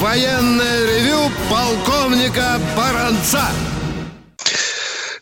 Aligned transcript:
военное 0.00 0.86
ревю 0.86 1.30
полковника 1.50 2.58
Баранца. 2.76 3.44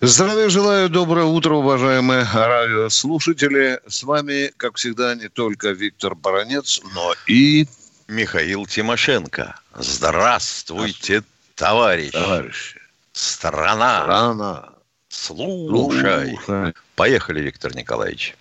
Здравия 0.01 0.49
желаю, 0.49 0.89
доброе 0.89 1.27
утро, 1.27 1.55
уважаемые 1.55 2.25
радиослушатели. 2.33 3.81
С 3.89 4.05
вами, 4.05 4.53
как 4.57 4.77
всегда, 4.77 5.17
не 5.17 5.29
только 5.29 5.71
Виктор 5.71 6.15
Баранец, 6.15 6.81
но 6.95 7.15
и... 7.27 7.67
Михаил 8.07 8.65
Тимошенко. 8.65 9.59
Здравствуйте, 9.75 11.23
товарищи. 11.57 12.13
Товарищи. 12.13 12.81
Страна. 13.13 14.05
Страна. 14.05 14.69
Слушай. 15.09 16.39
Слушай. 16.45 16.75
Поехали, 16.95 17.41
Виктор 17.41 17.75
Николаевич. 17.75 18.35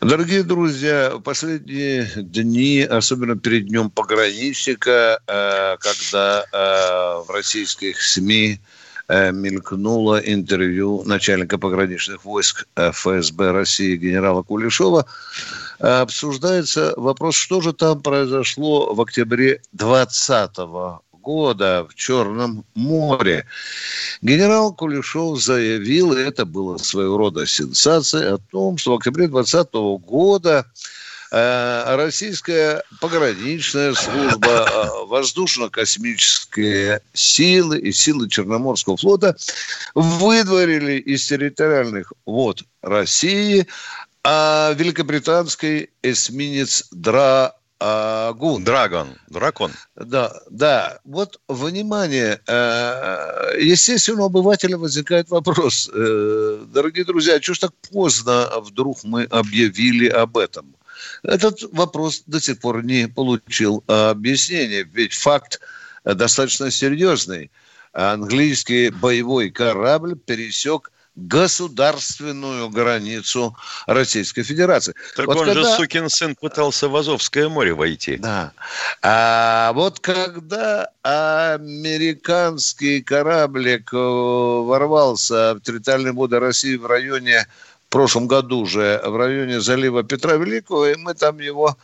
Дорогие 0.00 0.44
друзья, 0.44 1.14
последние 1.24 2.08
дни, 2.14 2.82
особенно 2.82 3.36
перед 3.36 3.66
Днем 3.66 3.90
пограничника, 3.90 5.18
э, 5.26 5.76
когда 5.80 6.44
э, 6.52 7.24
в 7.26 7.30
российских 7.30 8.00
СМИ 8.00 8.60
э, 9.08 9.32
мелькнуло 9.32 10.18
интервью 10.18 11.02
начальника 11.04 11.58
пограничных 11.58 12.24
войск 12.24 12.68
ФСБ 12.76 13.50
России 13.50 13.96
генерала 13.96 14.44
Кулешова, 14.44 15.04
обсуждается 15.80 16.94
вопрос, 16.96 17.34
что 17.34 17.60
же 17.60 17.72
там 17.72 18.00
произошло 18.00 18.94
в 18.94 19.00
октябре 19.00 19.62
2020 19.72 20.58
года 21.28 21.86
в 21.86 21.94
Черном 21.94 22.64
море. 22.74 23.44
Генерал 24.22 24.72
Кулешов 24.72 25.38
заявил, 25.38 26.14
и 26.14 26.22
это 26.22 26.46
было 26.46 26.78
своего 26.78 27.18
рода 27.18 27.46
сенсация, 27.46 28.36
о 28.36 28.38
том, 28.38 28.78
что 28.78 28.92
в 28.92 28.94
октябре 28.94 29.28
2020 29.28 29.74
года 30.08 30.64
э, 31.30 31.96
российская 31.96 32.82
пограничная 33.02 33.92
служба, 33.92 34.48
э, 34.48 35.04
воздушно-космические 35.04 37.02
силы 37.12 37.78
и 37.78 37.92
силы 37.92 38.30
Черноморского 38.30 38.96
флота 38.96 39.36
выдворили 39.94 40.92
из 40.92 41.26
территориальных 41.26 42.10
вод 42.24 42.62
России 42.80 43.66
а 44.24 44.72
великобританский 44.72 45.90
эсминец 46.02 46.88
Драгун. 47.80 48.64
Драгон. 48.64 49.08
Дракон. 49.28 49.72
Да, 49.94 50.32
да. 50.50 50.98
Вот, 51.04 51.40
внимание, 51.48 52.40
э, 52.46 53.52
естественно, 53.60 54.22
у 54.22 54.26
обывателя 54.26 54.76
возникает 54.76 55.28
вопрос. 55.30 55.88
э, 55.92 56.64
Дорогие 56.72 57.04
друзья, 57.04 57.36
а 57.36 57.42
что 57.42 57.54
ж 57.54 57.58
так 57.60 57.72
поздно 57.92 58.48
вдруг 58.62 59.04
мы 59.04 59.24
объявили 59.24 60.08
об 60.08 60.38
этом? 60.38 60.74
Этот 61.22 61.62
вопрос 61.72 62.24
до 62.26 62.40
сих 62.40 62.58
пор 62.58 62.84
не 62.84 63.06
получил 63.06 63.84
объяснения, 63.86 64.82
ведь 64.82 65.14
факт 65.14 65.60
достаточно 66.04 66.72
серьезный. 66.72 67.50
Английский 67.92 68.90
боевой 68.90 69.50
корабль 69.50 70.16
пересек 70.16 70.90
государственную 71.26 72.68
границу 72.70 73.56
Российской 73.86 74.42
Федерации. 74.42 74.94
Так 75.16 75.26
Вот 75.26 75.36
он 75.38 75.46
же, 75.46 75.54
когда- 75.54 75.76
сукин 75.76 76.08
сын, 76.08 76.34
пытался 76.36 76.88
в 76.88 76.96
Азовское 76.96 77.48
море 77.48 77.74
войти. 77.74 78.16
да. 78.16 78.52
А 79.02 79.72
вот 79.74 80.00
когда 80.00 80.88
американский 81.02 83.02
кораблик 83.02 83.92
э, 83.92 83.96
ворвался 83.96 85.54
в 85.54 85.60
территориальные 85.60 86.12
воды 86.12 86.38
России 86.38 86.76
в 86.76 86.86
районе, 86.86 87.46
в 87.88 87.90
прошлом 87.90 88.28
году 88.28 88.66
же, 88.66 89.00
в 89.04 89.16
районе 89.16 89.60
залива 89.60 90.02
Петра 90.02 90.36
Великого, 90.36 90.86
и 90.86 90.96
мы 90.96 91.14
там 91.14 91.38
его 91.38 91.76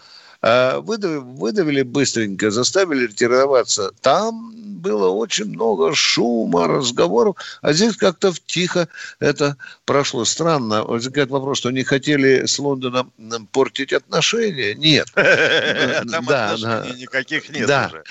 выдавили, 0.80 1.18
выдавили 1.18 1.82
быстренько, 1.82 2.50
заставили 2.50 3.06
ретироваться. 3.06 3.92
Там 4.02 4.52
было 4.84 5.08
очень 5.08 5.46
много 5.46 5.94
шума, 5.94 6.66
разговоров, 6.68 7.36
а 7.62 7.72
здесь 7.72 7.96
как-то 7.96 8.32
тихо 8.46 8.88
это 9.18 9.56
прошло. 9.86 10.24
Странно. 10.26 10.84
Возникает 10.84 11.30
вопрос, 11.30 11.58
что 11.58 11.70
не 11.70 11.84
хотели 11.84 12.44
с 12.44 12.58
Лондоном 12.58 13.10
портить 13.50 13.94
отношения? 13.94 14.74
Нет. 14.74 15.08
Там 15.14 16.28
отношений 16.28 17.00
никаких 17.00 17.48
нет 17.48 17.64
уже. 17.64 18.04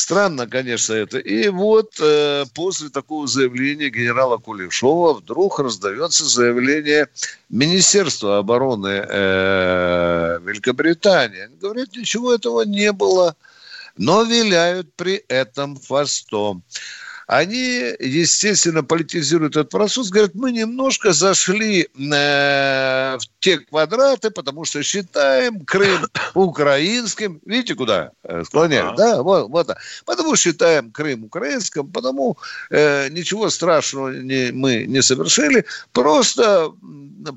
Странно, 0.00 0.46
конечно, 0.46 0.94
это. 0.94 1.18
И 1.18 1.50
вот 1.50 1.92
э, 2.00 2.46
после 2.54 2.88
такого 2.88 3.26
заявления 3.26 3.90
генерала 3.90 4.38
Кулешова 4.38 5.12
вдруг 5.12 5.58
раздается 5.58 6.24
заявление 6.24 7.08
Министерства 7.50 8.38
обороны 8.38 9.04
э, 9.06 10.38
Великобритании. 10.42 11.42
Они 11.42 11.56
говорят, 11.56 11.94
ничего 11.94 12.32
этого 12.32 12.62
не 12.62 12.92
было, 12.92 13.36
но 13.98 14.22
виляют 14.22 14.90
при 14.96 15.22
этом 15.28 15.78
хвостом. 15.78 16.62
Они, 17.30 17.94
естественно, 18.00 18.82
политизируют 18.82 19.54
этот 19.54 19.70
процесс, 19.70 20.10
говорят, 20.10 20.34
мы 20.34 20.50
немножко 20.50 21.12
зашли 21.12 21.82
э, 21.82 23.18
в 23.18 23.20
те 23.38 23.58
квадраты, 23.58 24.32
потому 24.32 24.64
что 24.64 24.82
считаем 24.82 25.64
Крым 25.64 26.06
украинским. 26.34 27.40
Видите, 27.46 27.76
куда 27.76 28.10
э, 28.24 28.42
склоняют? 28.44 28.96
Да, 28.96 29.22
вот, 29.22 29.48
вот. 29.48 29.68
Потому 30.06 30.34
считаем 30.34 30.90
Крым 30.90 31.22
украинским, 31.22 31.86
потому 31.92 32.36
э, 32.68 33.08
ничего 33.10 33.48
страшного 33.48 34.08
не, 34.08 34.50
мы 34.50 34.86
не 34.86 35.00
совершили, 35.00 35.64
просто 35.92 36.72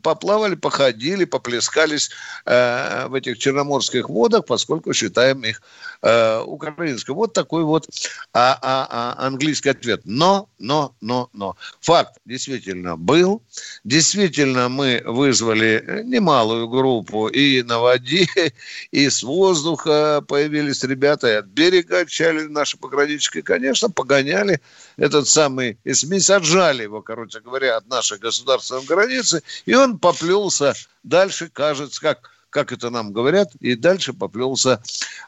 поплавали, 0.02 0.56
походили, 0.56 1.26
поплескались 1.26 2.10
э, 2.46 3.06
в 3.10 3.14
этих 3.14 3.38
черноморских 3.38 4.10
водах, 4.10 4.46
поскольку 4.46 4.92
считаем 4.94 5.44
их 5.44 5.62
э, 6.02 6.40
украинским. 6.40 7.14
Вот 7.14 7.34
такой 7.34 7.64
вот 7.64 7.88
а, 8.34 8.58
а, 8.60 8.88
а, 8.90 9.28
английский 9.28 9.70
ответ. 9.84 10.02
Но, 10.06 10.50
но, 10.60 10.96
но, 11.02 11.30
но. 11.34 11.56
Факт 11.82 12.18
действительно 12.26 12.98
был. 12.98 13.42
Действительно 13.84 14.70
мы 14.70 15.02
вызвали 15.06 15.84
э, 15.86 16.04
немалую 16.04 16.68
группу 16.68 17.28
и 17.28 17.62
на 17.64 17.80
воде, 17.80 18.28
и 18.92 19.10
с 19.10 19.24
воздуха 19.24 20.24
появились 20.28 20.84
ребята, 20.84 21.28
и 21.28 21.36
от 21.36 21.46
берега 21.46 22.00
отчали 22.00 22.44
наши 22.44 22.78
пограничники. 22.78 23.42
Конечно, 23.42 23.90
погоняли 23.90 24.62
этот 24.98 25.28
самый 25.28 25.78
эсминец, 25.84 26.30
отжали 26.30 26.84
его, 26.84 27.02
короче 27.02 27.40
говоря, 27.40 27.78
от 27.78 27.88
нашей 27.88 28.18
государственной 28.18 28.86
границы, 28.86 29.44
и 29.66 29.76
он 29.76 30.00
поплелся 30.00 30.74
дальше, 31.04 31.50
кажется, 31.52 32.00
как 32.02 32.30
как 32.54 32.72
это 32.72 32.90
нам 32.92 33.12
говорят, 33.12 33.56
и 33.60 33.76
дальше 33.76 34.14
поплелся 34.14 34.82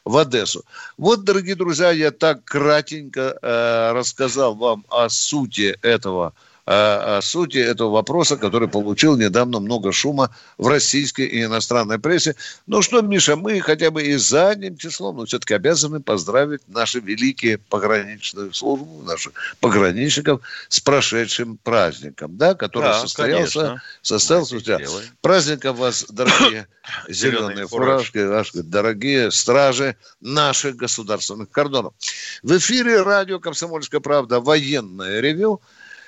в 0.04 0.16
Одессу. 0.16 0.64
Вот, 0.96 1.24
дорогие 1.24 1.56
друзья, 1.56 1.90
я 1.90 2.12
так 2.12 2.44
кратенько 2.44 3.36
э, 3.42 3.92
рассказал 3.92 4.54
вам 4.54 4.86
о 4.88 5.08
сути 5.08 5.76
этого 5.82 6.34
о 6.66 7.20
сути 7.22 7.58
этого 7.58 7.90
вопроса, 7.90 8.36
который 8.36 8.68
получил 8.68 9.16
недавно 9.16 9.60
много 9.60 9.92
шума 9.92 10.34
в 10.58 10.66
российской 10.66 11.26
и 11.26 11.44
иностранной 11.44 11.98
прессе. 11.98 12.34
Ну 12.66 12.82
что, 12.82 13.02
Миша, 13.02 13.36
мы 13.36 13.60
хотя 13.60 13.90
бы 13.92 14.02
и 14.02 14.16
задним 14.16 14.76
числом, 14.76 15.16
но 15.16 15.26
все-таки 15.26 15.54
обязаны 15.54 16.00
поздравить 16.00 16.62
наши 16.66 16.98
великие 16.98 17.58
пограничную 17.58 18.52
службу, 18.52 19.02
наших 19.02 19.32
пограничников 19.60 20.40
с 20.68 20.80
прошедшим 20.80 21.56
праздником, 21.62 22.36
да, 22.36 22.54
который 22.54 22.84
Да, 22.84 23.00
состоялся, 23.00 23.60
конечно. 23.60 23.82
состоялся 24.02 24.56
у 24.56 24.60
тебя. 24.60 24.80
Праздником 25.20 25.76
вас, 25.76 26.04
дорогие 26.08 26.66
Зеленые 27.08 27.66
фуражки, 27.66 28.18
ваши 28.18 28.62
дорогие 28.62 29.30
стражи 29.30 29.96
наших 30.20 30.76
государственных 30.76 31.50
кордонов. 31.50 31.94
В 32.42 32.56
эфире 32.58 33.02
радио 33.02 33.38
«Комсомольская 33.38 34.00
правда» 34.00 34.40
военное 34.40 35.20
ревю. 35.20 35.60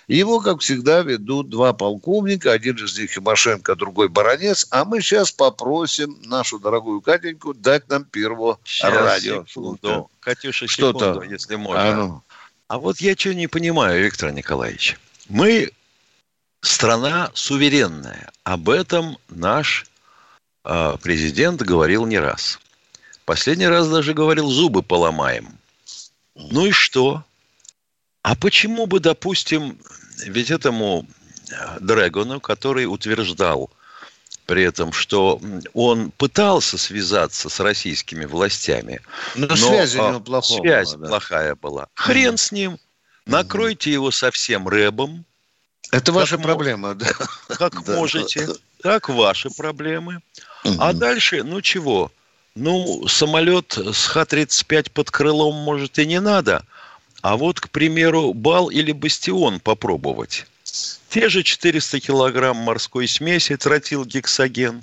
Его, 0.09 0.41
как 0.41 0.61
всегда, 0.61 1.03
ведут 1.03 1.51
два 1.51 1.75
полковника. 1.75 2.51
Один 2.53 2.77
из 2.77 2.99
них 2.99 3.13
Тимошенко, 3.13 3.77
другой 3.77 4.09
Баранец. 4.09 4.67
А 4.71 4.87
мы 4.87 5.03
сейчас 5.03 5.31
попросим 5.31 6.19
нашу 6.25 6.59
дорогую 6.59 7.03
Катеньку 7.03 7.53
дать 7.53 7.89
нам 7.91 8.05
первого 8.07 8.59
Сейчас, 8.65 8.95
радио. 8.95 9.45
секунду. 9.47 10.11
Катюша, 10.21 10.67
Что-то. 10.67 11.23
если 11.23 11.57
можно. 11.57 11.89
А 11.89 11.95
ну. 11.95 12.23
А 12.69 12.79
вот 12.79 13.01
я 13.01 13.15
что 13.17 13.35
не 13.35 13.49
понимаю, 13.49 14.03
Виктор 14.03 14.33
Николаевич. 14.33 14.99
Мы 15.29 15.73
страна 16.63 17.31
суверенная. 17.35 18.31
Об 18.45 18.71
этом 18.71 19.19
наш 19.29 19.85
э, 20.65 20.97
президент 21.03 21.61
говорил 21.61 22.07
не 22.07 22.19
раз. 22.19 22.59
Последний 23.27 23.69
раз 23.69 23.89
даже 23.89 24.15
говорил, 24.15 24.49
зубы 24.49 24.83
поломаем. 24.83 25.59
Ну 26.35 26.65
и 26.65 26.71
что? 26.71 27.25
А 28.29 28.35
почему 28.35 28.87
бы, 28.87 29.01
допустим, 29.01 29.79
ведь 30.27 30.51
этому 30.51 31.07
Дрэгону, 31.81 32.41
который 32.41 32.85
утверждал 32.85 33.71
при 34.45 34.65
этом, 34.65 34.93
что 34.93 35.41
он 35.73 36.11
пытался 36.11 36.77
связаться 36.77 37.49
с 37.49 37.59
российскими 37.59 38.27
властями. 38.27 39.01
Но, 39.35 39.47
но 39.47 39.57
связь 39.57 39.95
у 39.95 40.09
него 40.09 40.21
плохая 40.21 40.61
Связь 40.61 40.95
была, 40.95 41.01
да. 41.01 41.09
плохая 41.09 41.55
была. 41.55 41.87
Хрен 41.95 42.35
mm 42.35 42.37
с 42.37 42.53
ним. 42.53 42.79
Накройте 43.25 43.89
mm 43.89 43.95
его 43.95 44.11
совсем 44.11 44.69
рэбом. 44.69 45.25
Это 45.91 46.13
ваша 46.13 46.37
проблема, 46.37 46.95
да. 46.95 47.07
Как 47.49 47.83
да. 47.87 47.97
можете. 47.97 48.47
Так 48.83 49.09
ваши 49.09 49.49
проблемы. 49.49 50.21
mm 50.65 50.77
А 50.79 50.93
дальше, 50.93 51.43
ну 51.45 51.63
чего? 51.63 52.13
Ну, 52.55 53.09
самолет 53.09 53.79
с 53.79 54.07
Х-35 54.07 54.91
под 54.91 55.11
крылом, 55.11 55.55
может, 55.55 55.99
и 55.99 56.05
не 56.05 56.21
надо. 56.21 56.67
А 57.23 57.37
вот, 57.37 57.61
к 57.61 57.71
примеру, 57.71 58.33
Бал 58.33 58.69
или 58.69 58.93
Бастион 58.93 59.61
попробовать. 59.61 60.47
Те 61.09 61.29
же 61.29 61.43
400 61.43 62.01
килограмм 62.01 62.57
морской 62.57 63.09
смеси 63.09 63.57
тротилгексоген 63.57 64.83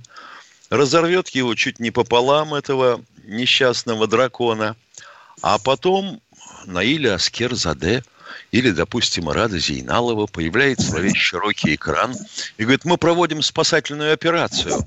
разорвет 0.69 1.29
его 1.29 1.53
чуть 1.55 1.79
не 1.79 1.91
пополам, 1.91 2.53
этого 2.53 3.01
несчастного 3.23 4.07
дракона, 4.07 4.75
а 5.41 5.57
потом 5.57 6.21
Наиля 6.65 7.15
Аскер 7.15 7.55
Заде 7.55 8.03
или, 8.51 8.71
допустим, 8.71 9.29
Рада 9.29 9.59
Зейналова 9.59 10.25
появляется 10.27 10.91
во 10.91 10.99
весь 10.99 11.17
широкий 11.17 11.75
экран 11.75 12.15
и 12.57 12.63
говорит, 12.63 12.85
мы 12.85 12.97
проводим 12.97 13.41
спасательную 13.41 14.13
операцию 14.13 14.83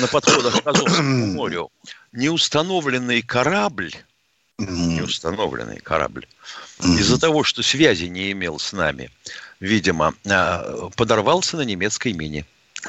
на 0.00 0.06
подходах 0.08 0.62
к 0.62 0.66
Азовскому 0.66 1.26
морю. 1.26 1.70
Неустановленный 2.12 3.22
корабль, 3.22 3.92
неустановленный 4.58 5.80
корабль, 5.80 6.26
из-за 6.80 7.18
того, 7.18 7.44
что 7.44 7.62
связи 7.62 8.06
не 8.06 8.32
имел 8.32 8.58
с 8.58 8.72
нами, 8.72 9.10
видимо, 9.60 10.14
а, 10.28 10.88
подорвался 10.96 11.56
на 11.56 11.62
немецкой 11.62 12.12
мине. 12.12 12.46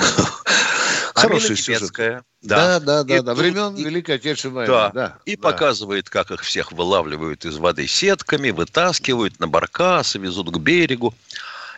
Хорошая 1.15 1.55
немецкая. 1.55 2.23
Да, 2.41 2.79
да, 2.79 3.03
да, 3.03 3.21
да. 3.21 3.33
Времен 3.33 3.75
Великой 3.75 4.15
Отечественной 4.15 4.55
войны. 4.55 4.73
Да, 4.73 4.89
да 4.89 5.17
и 5.25 5.35
да. 5.35 5.41
показывает, 5.41 6.09
как 6.09 6.31
их 6.31 6.41
всех 6.41 6.71
вылавливают 6.71 7.45
из 7.45 7.57
воды 7.57 7.87
сетками, 7.87 8.49
вытаскивают 8.49 9.39
на 9.39 9.47
баркасы, 9.47 10.17
везут 10.17 10.49
к 10.49 10.57
берегу. 10.57 11.13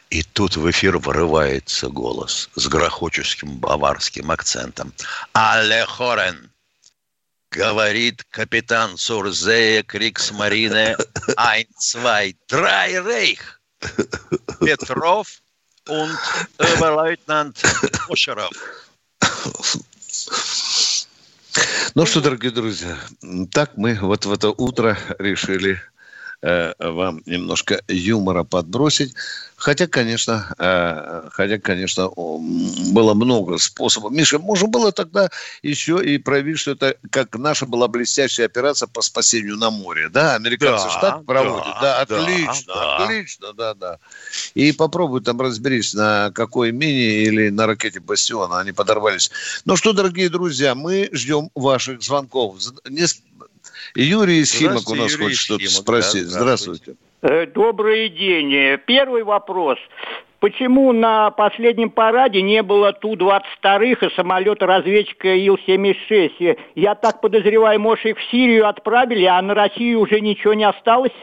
И 0.09 0.23
тут 0.23 0.55
в 0.55 0.69
эфир 0.69 0.97
вырывается 0.97 1.89
голос 1.89 2.49
с 2.55 2.67
грохочущим 2.67 3.57
баварским 3.57 4.31
акцентом. 4.31 4.93
«Алле 5.33 5.85
Хорен!» 5.85 6.49
Говорит 7.56 8.24
капитан 8.30 8.98
Сурзея 8.98 9.84
Криксмарине 9.84 10.98
Айн 11.38 11.68
Цвай 11.78 12.36
Драй 12.50 13.00
Рейх. 13.02 13.62
Петров 14.60 15.28
und 15.88 16.18
Oberleutnant 16.57 17.56
Кошеров. 18.07 18.52
Ну 21.94 22.06
что, 22.06 22.19
дорогие 22.19 22.52
друзья, 22.52 22.98
так 23.52 23.78
мы 23.78 23.98
вот 24.02 24.25
в 24.25 24.31
это 24.34 24.50
утро 24.50 24.98
решили 25.19 25.81
э, 26.45 26.74
вам 26.80 27.21
немножко 27.25 27.81
юмора 27.88 28.44
подбросить. 28.44 29.15
Хотя, 29.57 29.88
конечно, 29.88 30.53
э, 30.59 31.30
хотя, 31.31 31.57
конечно, 31.57 32.09
было 32.09 33.13
много 33.13 33.57
способов. 33.57 34.12
Миша, 34.12 34.38
можно 34.38 34.68
было 34.68 34.92
тогда 34.92 35.30
еще 35.63 36.03
и 36.03 36.18
проявить, 36.18 36.59
что 36.59 36.71
это 36.71 36.97
как 37.09 37.36
наша 37.38 37.65
была 37.65 37.88
блестящая 37.88 38.47
операция 38.47 38.88
по 38.88 39.01
спасению 39.01 39.56
на 39.56 39.71
море. 39.71 40.09
Да, 40.09 40.36
американцы 40.36 40.86
да, 40.86 40.92
штат 40.92 41.25
проводят. 41.25 41.74
Да, 41.81 42.06
да 42.06 42.19
отлично, 42.19 42.74
да. 42.74 42.97
отлично, 42.97 43.53
да, 43.53 43.74
да. 43.74 44.00
И 44.53 44.71
попробуй 44.74 45.21
там 45.21 45.39
разберись, 45.39 45.94
на 45.94 46.31
какой 46.31 46.71
мини 46.71 47.24
или 47.24 47.50
на 47.50 47.65
ракете 47.65 48.00
Бастиона 48.01 48.59
они 48.59 48.74
подорвались. 48.74 49.31
Ну 49.63 49.77
что, 49.77 49.94
дорогие 49.94 50.30
друзья, 50.30 50.75
мы 50.75 51.09
ждем 51.13 51.50
ваших 51.56 52.03
звонков. 52.03 52.57
Не... 52.89 53.06
Юрий 53.95 54.44
Схимок 54.45 54.89
у 54.89 54.95
нас 54.95 55.12
Юрий 55.12 55.25
хочет 55.25 55.39
что-то 55.39 55.69
спросить. 55.69 56.25
Да, 56.25 56.39
здравствуйте. 56.39 56.81
здравствуйте. 56.81 56.95
Э, 57.21 57.45
добрый 57.47 58.09
день. 58.09 58.79
Первый 58.85 59.23
вопрос. 59.23 59.79
Почему 60.39 60.91
на 60.91 61.31
последнем 61.31 61.89
параде 61.89 62.41
не 62.41 62.62
было 62.62 62.94
Ту-22 62.94 63.97
и 64.00 64.15
самолета-разведчика 64.15 65.29
Ил-76? 65.29 66.59
Я 66.75 66.94
так 66.94 67.21
подозреваю, 67.21 67.79
может, 67.79 68.06
их 68.06 68.17
в 68.19 68.31
Сирию 68.31 68.67
отправили, 68.67 69.25
а 69.25 69.41
на 69.41 69.56
Россию 69.56 70.01
уже 70.01 70.19
ничего 70.21 70.53
не 70.53 70.65
осталось? 70.65 71.13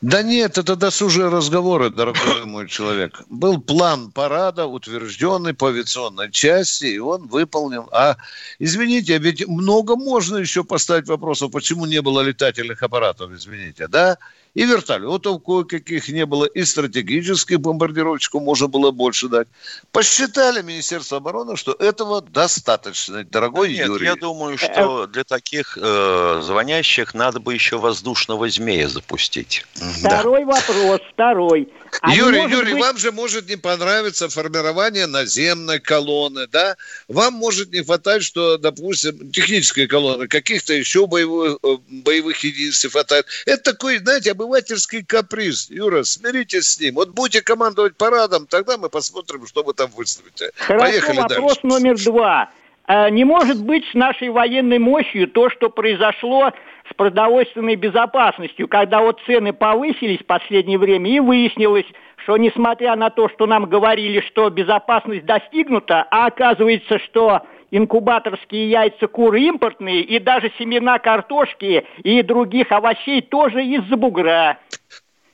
Да 0.00 0.22
нет, 0.22 0.58
это 0.58 0.76
досужие 0.76 1.28
разговоры, 1.28 1.90
дорогой 1.90 2.44
мой 2.44 2.68
человек. 2.68 3.22
Был 3.28 3.60
план 3.60 4.12
парада, 4.12 4.66
утвержденный 4.66 5.54
по 5.54 5.68
авиационной 5.68 6.30
части, 6.30 6.86
и 6.86 6.98
он 6.98 7.26
выполнен. 7.26 7.86
А, 7.90 8.16
извините, 8.58 9.18
ведь 9.18 9.46
много 9.48 9.96
можно 9.96 10.36
еще 10.36 10.64
поставить 10.64 11.08
вопросов, 11.08 11.50
почему 11.50 11.86
не 11.86 12.00
было 12.00 12.20
летательных 12.20 12.82
аппаратов, 12.82 13.32
извините, 13.32 13.88
да? 13.88 14.18
И 14.58 14.64
вертолетов 14.64 15.40
кое-каких 15.44 16.08
не 16.08 16.26
было, 16.26 16.44
и 16.44 16.64
стратегических 16.64 17.60
бомбардировщиков 17.60 18.42
можно 18.42 18.66
было 18.66 18.90
больше 18.90 19.28
дать. 19.28 19.46
Посчитали 19.92 20.62
Министерство 20.62 21.18
обороны, 21.18 21.56
что 21.56 21.74
этого 21.74 22.22
достаточно, 22.22 23.22
дорогой 23.22 23.72
Нет, 23.72 23.86
Юрий. 23.86 24.06
я 24.06 24.16
думаю, 24.16 24.58
что 24.58 25.06
для 25.06 25.22
таких 25.22 25.78
э, 25.80 26.40
звонящих 26.42 27.14
надо 27.14 27.38
бы 27.38 27.54
еще 27.54 27.78
воздушного 27.78 28.48
змея 28.48 28.88
запустить. 28.88 29.64
Второй 30.00 30.44
да. 30.44 30.54
вопрос, 30.54 31.02
второй. 31.12 31.72
А 32.00 32.14
Юрий, 32.14 32.42
Юрий, 32.42 32.72
быть... 32.74 32.82
вам 32.82 32.96
же 32.98 33.12
может 33.12 33.48
не 33.48 33.56
понравиться 33.56 34.28
формирование 34.28 35.06
наземной 35.06 35.80
колонны, 35.80 36.46
да? 36.46 36.76
Вам 37.08 37.34
может 37.34 37.72
не 37.72 37.82
хватать, 37.82 38.22
что, 38.22 38.58
допустим, 38.58 39.30
технической 39.30 39.86
колонны, 39.86 40.28
каких-то 40.28 40.74
еще 40.74 41.06
боевых, 41.06 41.58
э, 41.62 41.76
боевых 41.88 42.42
единиц 42.44 42.82
не 42.84 42.90
хватает. 42.90 43.26
Это 43.46 43.72
такой, 43.72 43.98
знаете, 43.98 44.32
обывательский 44.32 45.04
каприз. 45.04 45.70
Юра, 45.70 46.04
смиритесь 46.04 46.68
с 46.68 46.80
ним. 46.80 46.94
Вот 46.94 47.10
будете 47.10 47.42
командовать 47.42 47.96
парадом, 47.96 48.46
тогда 48.46 48.76
мы 48.76 48.88
посмотрим, 48.88 49.46
что 49.46 49.62
вы 49.62 49.74
там 49.74 49.90
выставите. 49.96 50.50
Хорошо, 50.56 50.84
Поехали 50.84 51.16
вопрос 51.16 51.54
дальше. 51.54 51.66
номер 51.66 52.04
два. 52.04 52.50
А, 52.90 53.10
не 53.10 53.24
может 53.24 53.62
быть 53.64 53.84
с 53.90 53.94
нашей 53.94 54.30
военной 54.30 54.78
мощью 54.78 55.28
то, 55.28 55.50
что 55.50 55.68
произошло 55.68 56.52
с 56.90 56.94
продовольственной 56.94 57.76
безопасностью, 57.76 58.66
когда 58.66 59.02
вот 59.02 59.20
цены 59.26 59.52
повысились 59.52 60.20
в 60.20 60.26
последнее 60.26 60.78
время 60.78 61.10
и 61.10 61.20
выяснилось, 61.20 61.84
что 62.24 62.38
несмотря 62.38 62.96
на 62.96 63.10
то, 63.10 63.28
что 63.28 63.46
нам 63.46 63.66
говорили, 63.66 64.20
что 64.20 64.48
безопасность 64.48 65.26
достигнута, 65.26 66.06
а 66.10 66.26
оказывается, 66.26 66.98
что 67.00 67.42
инкубаторские 67.70 68.70
яйца 68.70 69.06
куры 69.06 69.42
импортные 69.42 70.00
и 70.00 70.18
даже 70.18 70.50
семена 70.58 70.98
картошки 70.98 71.84
и 72.02 72.22
других 72.22 72.72
овощей 72.72 73.20
тоже 73.20 73.64
из-за 73.64 73.98
бугра. 73.98 74.58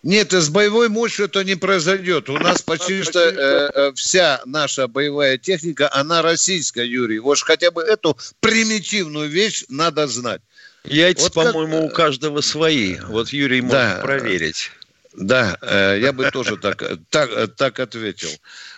Нет, 0.04 0.34
с 0.34 0.50
боевой 0.50 0.90
мощью 0.90 1.24
это 1.24 1.42
не 1.44 1.54
произойдет. 1.54 2.28
У 2.28 2.36
нас 2.36 2.60
почти 2.60 3.02
что 3.02 3.20
э, 3.20 3.70
э, 3.74 3.92
вся 3.94 4.42
наша 4.44 4.86
боевая 4.86 5.38
техника, 5.38 5.88
она 5.90 6.20
российская, 6.20 6.86
Юрий. 6.86 7.18
Вот 7.18 7.40
хотя 7.40 7.70
бы 7.70 7.82
эту 7.82 8.16
примитивную 8.40 9.30
вещь 9.30 9.64
надо 9.70 10.06
знать. 10.06 10.42
Яйца, 10.84 11.22
вот 11.22 11.32
по-моему, 11.32 11.80
как... 11.80 11.90
у 11.90 11.94
каждого 11.94 12.42
свои. 12.42 12.96
Вот 13.08 13.30
Юрий 13.30 13.62
может 13.62 13.72
да, 13.72 14.00
проверить. 14.02 14.70
Да, 15.14 15.56
э, 15.62 15.98
я 16.02 16.12
бы 16.12 16.30
тоже 16.30 16.58
так, 16.58 16.82
так, 17.08 17.56
так 17.56 17.80
ответил. 17.80 18.28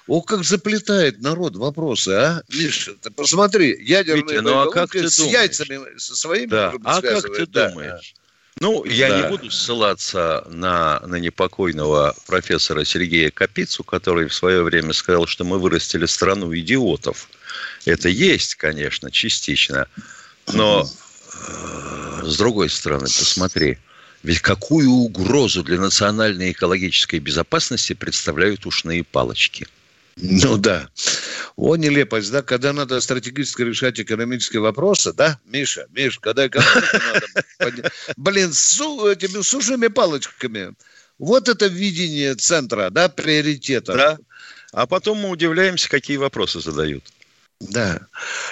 О, 0.06 0.22
как 0.22 0.44
заплетает 0.44 1.20
народ 1.20 1.56
вопросы, 1.56 2.10
а? 2.10 2.42
Миша, 2.48 2.94
ты 3.02 3.10
посмотри, 3.10 3.76
ядерные 3.82 4.36
Витя, 4.36 4.42
ну, 4.42 4.60
а 4.60 4.70
как 4.70 4.92
ты 4.92 5.10
с 5.10 5.16
думаешь? 5.16 5.34
яйцами 5.34 5.98
со 5.98 6.14
своими 6.14 6.50
да. 6.50 6.72
А 6.84 7.02
как 7.02 7.24
ты 7.34 7.46
да. 7.46 7.70
думаешь? 7.70 8.14
Ну, 8.58 8.84
я 8.86 9.10
да. 9.10 9.20
не 9.20 9.28
буду 9.28 9.50
ссылаться 9.50 10.46
на, 10.48 11.00
на 11.00 11.16
непокойного 11.16 12.16
профессора 12.26 12.84
Сергея 12.84 13.30
Капицу, 13.30 13.84
который 13.84 14.28
в 14.28 14.34
свое 14.34 14.62
время 14.62 14.94
сказал, 14.94 15.26
что 15.26 15.44
мы 15.44 15.58
вырастили 15.58 16.06
страну 16.06 16.54
идиотов. 16.56 17.28
Это 17.84 18.08
есть, 18.08 18.54
конечно, 18.54 19.10
частично. 19.10 19.88
Но 20.54 20.88
э, 20.88 22.22
с 22.24 22.38
другой 22.38 22.70
стороны, 22.70 23.04
посмотри, 23.04 23.78
ведь 24.22 24.40
какую 24.40 24.90
угрозу 24.90 25.62
для 25.62 25.78
национальной 25.78 26.52
экологической 26.52 27.18
безопасности 27.18 27.92
представляют 27.92 28.64
ушные 28.64 29.04
палочки– 29.04 29.66
ну 30.16 30.56
да. 30.56 30.88
О, 31.56 31.76
нелепость, 31.76 32.30
да, 32.30 32.42
когда 32.42 32.72
надо 32.72 33.00
стратегически 33.00 33.62
решать 33.62 34.00
экономические 34.00 34.60
вопросы, 34.60 35.12
да, 35.12 35.38
Миша, 35.44 35.86
Миш, 35.90 36.18
когда 36.18 36.46
экономику 36.46 36.98
надо... 37.58 37.90
Блин, 38.16 38.52
с 38.52 38.80
этими 38.80 39.42
сушими 39.42 39.88
палочками. 39.88 40.74
Вот 41.18 41.48
это 41.48 41.66
видение 41.66 42.34
центра, 42.34 42.90
да, 42.90 43.08
приоритета. 43.08 43.94
Да. 43.94 44.18
А 44.72 44.86
потом 44.86 45.18
мы 45.18 45.30
удивляемся, 45.30 45.88
какие 45.88 46.16
вопросы 46.16 46.60
задают. 46.60 47.04
Да. 47.60 48.00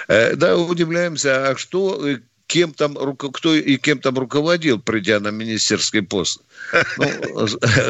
Э, 0.07 0.35
да, 0.35 0.57
удивляемся, 0.57 1.49
а 1.49 1.57
что, 1.57 2.17
кем 2.47 2.73
там, 2.73 2.95
кто 3.15 3.55
и 3.55 3.77
кем 3.77 3.99
там 3.99 4.17
руководил, 4.17 4.79
придя 4.79 5.19
на 5.19 5.29
министерский 5.29 6.01
пост. 6.01 6.41
Ну, 6.97 7.47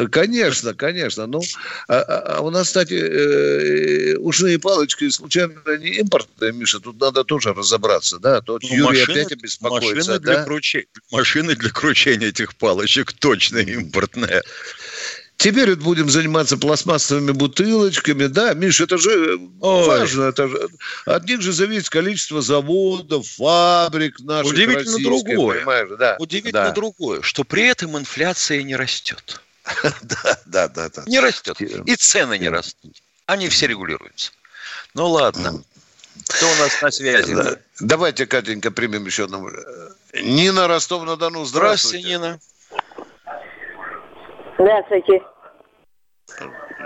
конечно, 0.10 0.74
конечно. 0.74 1.26
Ну, 1.26 1.42
а, 1.88 1.98
а, 1.98 2.36
а 2.36 2.40
у 2.40 2.50
нас, 2.50 2.68
кстати, 2.68 2.94
э, 2.94 4.16
ушные 4.16 4.58
палочки 4.58 5.08
случайно 5.10 5.54
не 5.78 5.88
импортные, 5.98 6.52
Миша, 6.52 6.80
тут 6.80 6.98
надо 7.00 7.24
тоже 7.24 7.52
разобраться, 7.52 8.18
да? 8.18 8.40
Тут 8.40 8.62
ну, 8.62 8.68
Юрий 8.68 9.00
машины, 9.00 9.20
опять 9.20 9.32
обеспокоится, 9.32 10.12
машины 10.12 10.18
да? 10.20 10.34
Для 10.34 10.44
круче... 10.44 10.86
Машины 11.10 11.54
для 11.54 11.70
кручения 11.70 12.28
этих 12.28 12.54
палочек 12.56 13.12
точно 13.12 13.58
импортные. 13.58 14.42
Теперь 15.36 15.70
вот 15.70 15.80
будем 15.80 16.08
заниматься 16.08 16.56
пластмассовыми 16.56 17.32
бутылочками. 17.32 18.26
Да, 18.26 18.54
Миш, 18.54 18.80
это 18.80 18.96
же 18.96 19.38
Ой. 19.60 19.86
важно. 19.86 20.24
Это 20.24 20.48
же, 20.48 20.68
от 21.04 21.24
них 21.24 21.42
же 21.42 21.52
зависит 21.52 21.90
количество 21.90 22.40
заводов, 22.40 23.26
фабрик 23.28 24.18
наших 24.20 24.52
Удивительно 24.52 24.98
другое. 24.98 25.96
Да. 25.98 26.16
Удивительно 26.18 26.64
да. 26.64 26.72
другое, 26.72 27.20
что 27.20 27.44
при 27.44 27.66
этом 27.66 27.98
инфляция 27.98 28.62
не 28.62 28.76
растет. 28.76 29.40
Да, 30.02 30.38
да, 30.46 30.88
да. 30.88 31.02
Не 31.06 31.20
растет. 31.20 31.60
И 31.60 31.96
цены 31.96 32.38
не 32.38 32.48
растут. 32.48 32.96
Они 33.26 33.48
все 33.48 33.66
регулируются. 33.66 34.30
Ну 34.94 35.08
ладно. 35.08 35.62
Кто 36.28 36.50
у 36.50 36.54
нас 36.54 36.80
на 36.80 36.90
связи? 36.90 37.36
Давайте, 37.80 38.26
Катенька, 38.26 38.70
примем 38.70 39.04
еще 39.04 39.24
одного. 39.24 39.50
Нина 40.14 40.66
Ростов-на-Дону. 40.66 41.44
Здравствуйте. 41.44 41.98
Здравствуйте, 41.98 42.08
Нина. 42.08 42.40
Здравствуйте. 44.58 45.22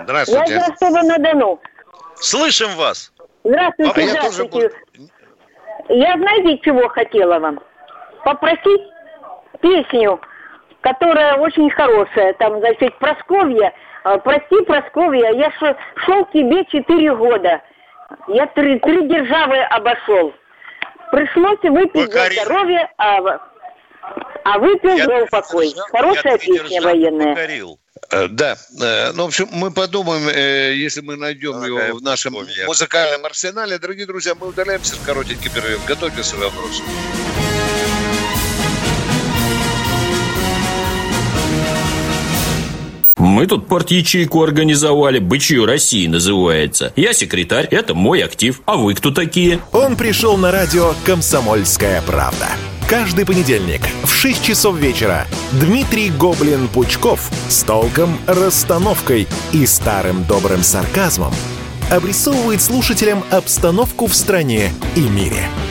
Здравствуйте. 0.03 0.53
Я 0.53 0.59
из 0.59 0.69
Ростова-на-Дону. 0.69 1.59
Слышим 2.15 2.69
вас. 2.75 3.11
Здравствуйте, 3.43 3.91
а 3.91 4.07
здравствуйте. 4.07 4.59
Я, 4.59 4.69
тоже... 4.69 5.09
я 5.89 6.17
знаете, 6.17 6.57
чего 6.63 6.87
хотела 6.89 7.39
вам? 7.39 7.59
Попросить 8.23 8.81
песню, 9.61 10.19
которая 10.81 11.37
очень 11.37 11.69
хорошая. 11.71 12.33
Там, 12.33 12.59
значит, 12.59 12.97
Просковья. 12.99 13.73
А, 14.03 14.17
прости, 14.17 14.61
Просковья, 14.65 15.31
я 15.31 15.51
шел 15.95 16.25
к 16.25 16.31
тебе 16.31 16.65
четыре 16.65 17.15
года. 17.15 17.61
Я 18.27 18.47
три, 18.47 18.79
три 18.79 19.07
державы 19.07 19.57
обошел. 19.59 20.33
Пришлось 21.11 21.59
выпить 21.63 22.11
Покорил. 22.11 22.35
за 22.35 22.45
здоровье, 22.45 22.91
а 22.97 23.50
а 24.43 24.59
выпил 24.59 24.95
я, 24.95 25.05
за 25.05 25.23
упокой. 25.23 25.73
Хорошая 25.91 26.37
песня 26.37 26.81
военная. 26.81 27.35
Покорил. 27.35 27.79
Э, 28.09 28.27
да, 28.27 28.57
э, 28.81 29.11
ну, 29.13 29.23
в 29.23 29.27
общем, 29.27 29.47
мы 29.51 29.71
подумаем, 29.71 30.27
э, 30.27 30.75
если 30.75 31.01
мы 31.01 31.15
найдем 31.15 31.53
Дорогая 31.53 31.89
его 31.89 31.99
в 31.99 32.01
нашем 32.01 32.33
помня. 32.33 32.65
музыкальном 32.65 33.25
арсенале. 33.25 33.77
Дорогие 33.77 34.05
друзья, 34.05 34.33
мы 34.35 34.47
удаляемся 34.47 34.95
в 34.95 35.03
коротенький 35.05 35.49
перерыв. 35.49 35.85
Готовьте 35.85 36.23
свои 36.23 36.43
вопросы. 36.43 36.81
Мы 43.17 43.47
тут 43.47 43.67
порт-ячейку 43.67 44.43
организовали, 44.43 45.19
«Бычью 45.19 45.65
России» 45.65 46.07
называется. 46.07 46.91
Я 46.95 47.13
секретарь, 47.13 47.67
это 47.71 47.93
мой 47.93 48.23
актив. 48.23 48.61
А 48.65 48.75
вы 48.75 48.93
кто 48.95 49.11
такие? 49.11 49.59
Он 49.71 49.95
пришел 49.95 50.37
на 50.37 50.51
радио 50.51 50.93
«Комсомольская 51.05 52.01
правда». 52.01 52.47
Каждый 52.91 53.25
понедельник 53.25 53.79
в 54.03 54.11
6 54.11 54.43
часов 54.43 54.75
вечера 54.75 55.25
Дмитрий 55.53 56.09
Гоблин-Пучков 56.09 57.21
с 57.47 57.63
толком, 57.63 58.19
расстановкой 58.27 59.29
и 59.53 59.65
старым 59.65 60.25
добрым 60.25 60.61
сарказмом 60.61 61.33
обрисовывает 61.89 62.61
слушателям 62.61 63.23
обстановку 63.31 64.07
в 64.07 64.13
стране 64.13 64.73
и 64.97 65.07
мире– 65.07 65.47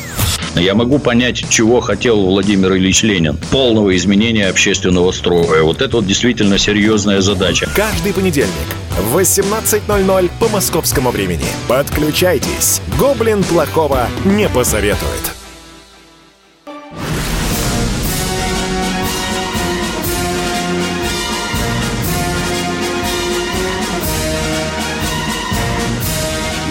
Я 0.55 0.75
могу 0.75 0.99
понять, 0.99 1.49
чего 1.49 1.79
хотел 1.79 2.21
Владимир 2.21 2.73
Ильич 2.75 3.03
Ленин. 3.03 3.37
Полного 3.51 3.95
изменения 3.95 4.47
общественного 4.47 5.11
строя. 5.11 5.63
Вот 5.63 5.81
это 5.81 5.97
вот 5.97 6.05
действительно 6.05 6.57
серьезная 6.57 7.21
задача. 7.21 7.69
Каждый 7.73 8.13
понедельник 8.13 8.51
в 8.99 9.17
18.00 9.17 10.29
по 10.39 10.49
московскому 10.49 11.11
времени. 11.11 11.45
Подключайтесь. 11.67 12.81
Гоблин 12.99 13.43
плохого 13.43 14.07
не 14.25 14.49
посоветует. 14.49 15.31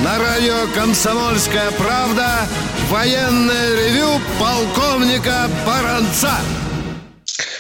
На 0.04 0.18
радио 0.18 0.66
«Комсомольская 0.74 1.70
правда» 1.72 2.46
Военное 2.90 3.76
ревю 3.76 4.18
полковника 4.40 5.46
Баранца. 5.64 6.32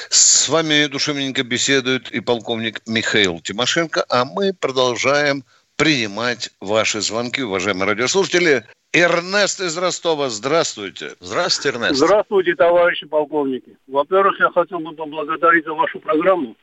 С 0.08 0.48
вами 0.48 0.88
душевненько 0.88 1.44
беседует 1.44 2.10
и 2.10 2.18
полковник 2.18 2.80
Михаил 2.88 3.38
Тимошенко, 3.38 4.04
а 4.08 4.24
мы 4.24 4.52
продолжаем 4.52 5.44
принимать 5.76 6.50
ваши 6.60 7.00
звонки, 7.00 7.42
уважаемые 7.42 7.90
радиослушатели. 7.90 8.64
Эрнест 8.92 9.60
из 9.60 9.78
Ростова, 9.78 10.30
здравствуйте. 10.30 11.12
Здравствуйте, 11.20 11.78
Эрнест. 11.78 11.94
Здравствуйте, 11.94 12.56
товарищи 12.56 13.06
полковники. 13.06 13.76
Во-первых, 13.86 14.40
я 14.40 14.50
хотел 14.50 14.80
бы 14.80 14.96
поблагодарить 14.96 15.64
за 15.64 15.74
вашу 15.74 16.00
программу. 16.00 16.56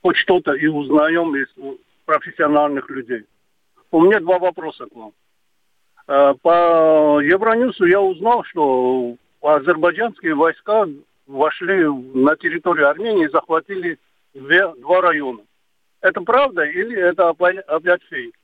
Хоть 0.00 0.16
что-то 0.16 0.54
и 0.54 0.66
узнаем 0.66 1.36
из 1.36 1.48
профессиональных 2.06 2.88
людей. 2.88 3.24
У 3.90 4.00
меня 4.00 4.18
два 4.20 4.38
вопроса 4.38 4.86
к 4.86 4.96
вам. 4.96 5.12
Э, 6.08 6.34
по 6.40 7.20
Евроньюсу 7.20 7.84
я 7.86 8.00
узнал, 8.00 8.44
что 8.44 9.16
азербайджанские 9.42 10.34
войска 10.34 10.86
вошли 11.26 11.86
на 12.14 12.36
территорию 12.36 12.88
Армении 12.88 13.26
и 13.26 13.30
захватили 13.30 13.98
две, 14.34 14.72
два 14.76 15.00
района. 15.00 15.42
Это 16.00 16.20
правда 16.20 16.62
или 16.62 16.96
это 16.96 17.30
опять 17.30 18.02
фейк? 18.08 18.34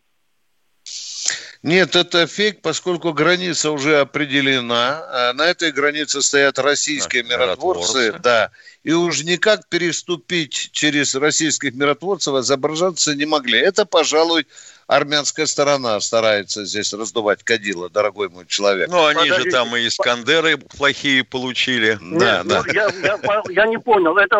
Нет, 1.63 1.95
это 1.95 2.27
фейк, 2.27 2.61
поскольку 2.61 3.13
граница 3.13 3.71
уже 3.71 4.01
определена. 4.01 5.05
А 5.13 5.33
на 5.33 5.47
этой 5.47 5.71
границе 5.71 6.21
стоят 6.21 6.59
российские 6.59 7.23
миротворцы, 7.23 8.07
миротворцы, 8.07 8.21
да. 8.21 8.51
И 8.85 8.93
уж 8.93 9.23
никак 9.23 9.69
переступить 9.69 10.71
через 10.73 11.15
российских 11.15 11.75
миротворцев 11.75 12.35
азербайджанцы 12.35 13.15
не 13.15 13.27
могли. 13.27 13.61
Это, 13.61 13.87
пожалуй, 13.87 14.45
армянская 14.89 15.47
сторона 15.47 16.01
старается 16.01 16.65
здесь 16.65 16.93
раздувать 16.93 17.45
кадила, 17.45 17.89
дорогой 17.89 18.29
мой 18.29 18.45
человек. 18.47 18.89
Ну, 18.91 19.07
они 19.07 19.21
Подождите. 19.21 19.51
же 19.51 19.57
там 19.57 19.77
и 19.77 19.87
Искандеры 19.87 20.57
плохие 20.57 21.23
получили. 21.23 21.97
Нет, 22.01 22.19
да, 22.19 22.43
ну, 22.43 22.51
да. 22.51 22.63
Я, 22.73 22.89
я, 23.05 23.43
я 23.51 23.67
не 23.67 23.79
понял, 23.79 24.17
это 24.17 24.37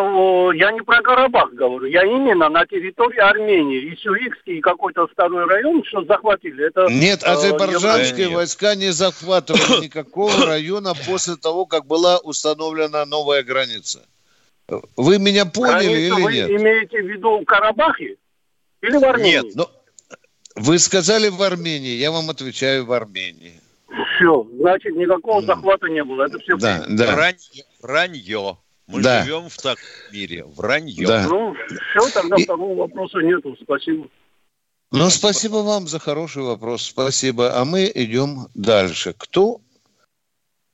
я 0.55 0.71
не 0.73 0.81
про 0.81 1.01
Карабах 1.01 1.53
говорю, 1.53 1.85
я 1.85 2.03
именно 2.03 2.49
на 2.49 2.65
территории 2.65 3.19
Армении, 3.19 3.93
и 3.93 3.95
Сюикский, 3.95 4.57
и 4.57 4.61
какой-то 4.61 5.07
второй 5.07 5.45
район, 5.45 5.83
что 5.85 6.03
захватили. 6.03 6.67
Это, 6.67 6.87
Нет, 6.89 7.23
э, 7.23 7.27
азербайджанские 7.27 8.27
э, 8.27 8.33
войска 8.33 8.75
не 8.75 8.91
захватывали 8.91 9.85
никакого 9.85 10.33
района 10.45 10.93
после 11.07 11.37
того, 11.37 11.65
как 11.65 11.85
была 11.85 12.17
установлена 12.17 13.05
новая 13.05 13.41
граница. 13.43 14.05
Вы 14.67 15.19
меня 15.19 15.45
поняли 15.45 16.07
Границу 16.09 16.17
или 16.17 16.23
вы 16.23 16.33
нет? 16.33 16.49
Вы 16.49 16.55
имеете 16.57 17.01
в 17.01 17.05
виду 17.07 17.43
Карабахе 17.45 18.15
или 18.81 18.97
в 18.97 19.03
Армении? 19.03 19.31
Нет, 19.31 19.55
но 19.55 19.69
вы 20.55 20.79
сказали 20.79 21.29
в 21.29 21.41
Армении, 21.41 21.95
я 21.95 22.11
вам 22.11 22.29
отвечаю 22.29 22.85
в 22.85 22.91
Армении. 22.93 23.59
Все, 24.15 24.47
значит, 24.59 24.95
никакого 24.95 25.41
захвата 25.41 25.87
не 25.87 26.03
было. 26.03 26.25
Это 26.25 26.39
все 26.39 26.57
да, 26.57 26.85
да. 26.87 27.15
Вранье. 27.15 27.65
Вранье. 27.81 28.57
Мы 28.87 29.01
да. 29.01 29.23
живем 29.23 29.49
в 29.49 29.57
таком 29.57 29.83
мире. 30.11 30.45
Вранье. 30.45 31.07
Да. 31.07 31.27
Ну, 31.27 31.55
все, 31.55 32.09
тогда 32.13 32.35
И... 32.37 32.43
второго 32.43 32.75
вопроса 32.75 33.19
нету. 33.19 33.55
Спасибо. 33.61 34.07
Ну, 34.91 35.09
спасибо 35.09 35.57
вам 35.57 35.87
за 35.87 35.99
хороший 35.99 36.43
вопрос. 36.43 36.83
Спасибо. 36.83 37.59
А 37.59 37.65
мы 37.65 37.91
идем 37.93 38.47
дальше. 38.53 39.15
Кто? 39.17 39.61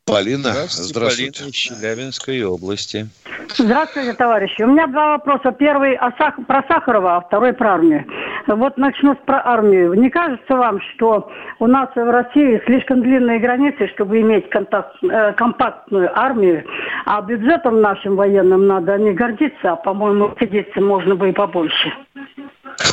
Полина. 0.10 0.50
Здравствуйте. 0.51 0.89
Здравствуйте. 0.89 1.32
Полина 1.32 1.50
из 1.50 1.56
Челябинской 1.56 2.44
области. 2.44 3.10
Здравствуйте, 3.58 4.13
товарищи. 4.13 4.62
У 4.62 4.68
меня 4.68 4.88
два 4.88 5.18
вопроса. 5.18 5.51
Первый 5.51 5.96
о 5.96 6.12
сах... 6.18 6.36
про 6.48 6.63
Сахарова, 6.68 7.18
а 7.18 7.22
второй 7.22 7.54
про 7.54 7.75
армию. 7.75 8.06
Вот 8.48 8.78
начну 8.78 9.16
про 9.16 9.42
армию. 9.46 9.94
Не 9.94 10.10
кажется 10.10 10.56
вам, 10.56 10.80
что 10.94 11.32
у 11.60 11.68
нас 11.68 11.89
в 11.96 12.12
России 12.12 12.62
слишком 12.66 13.01
длинные 13.01 13.39
границы, 13.39 13.88
чтобы 13.94 14.20
иметь 14.22 14.50
контакт, 14.50 14.96
э, 15.04 15.34
компактную 15.34 16.18
армию, 16.18 16.63
а 17.06 17.22
бюджетом 17.22 17.82
нашим 17.82 18.16
военным 18.16 18.68
надо 18.68 18.98
не 18.98 19.13
гордиться, 19.13 19.74
а, 19.74 19.75
по-моему, 19.75 20.36
сидеться 20.39 20.82
можно 20.82 21.16
бы 21.16 21.30
и 21.30 21.32
побольше. 21.32 21.94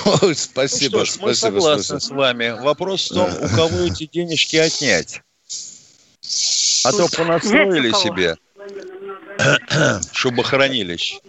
Ой, 0.22 0.34
спасибо, 0.34 0.98
ну 0.98 1.04
что 1.04 1.14
ж, 1.14 1.18
спасибо. 1.18 1.26
Мы 1.28 1.34
согласны 1.34 2.00
спасибо. 2.00 2.14
с 2.14 2.16
вами. 2.16 2.54
Вопрос 2.62 3.10
в 3.10 3.14
том, 3.14 3.28
у 3.28 3.56
кого 3.56 3.86
эти 3.86 4.06
денежки 4.06 4.56
отнять. 4.56 5.22
А 6.86 6.92
то 6.92 7.08
понастроили 7.08 7.90
себе 7.92 8.36
шубохранилищ. 10.12 11.20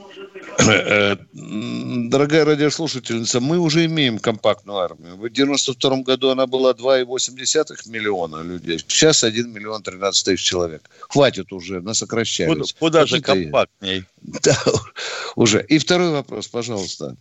Э, 0.60 1.16
дорогая 1.34 2.46
радиослушательница, 2.46 3.40
мы 3.40 3.60
уже 3.60 3.86
имеем 3.86 4.18
компактную 4.20 4.80
армию. 4.80 5.16
В 5.16 5.30
92 5.30 5.98
году 5.98 6.30
она 6.30 6.48
была 6.48 6.72
2,8 6.74 7.90
миллиона 7.90 8.42
людей. 8.42 8.80
Сейчас 8.80 9.24
1 9.24 9.52
миллион 9.52 9.84
13 9.84 10.26
тысяч 10.26 10.44
человек. 10.44 10.90
Хватит 11.10 11.52
уже, 11.52 11.82
нас 11.82 12.00
сокращались. 12.00 12.74
Куда, 12.74 13.04
куда 13.04 13.06
же 13.06 13.22
компактней? 13.22 14.04
Да, 14.22 14.58
уже. 15.36 15.64
И 15.70 15.78
второй 15.78 16.12
вопрос, 16.12 16.48
пожалуйста. 16.48 17.16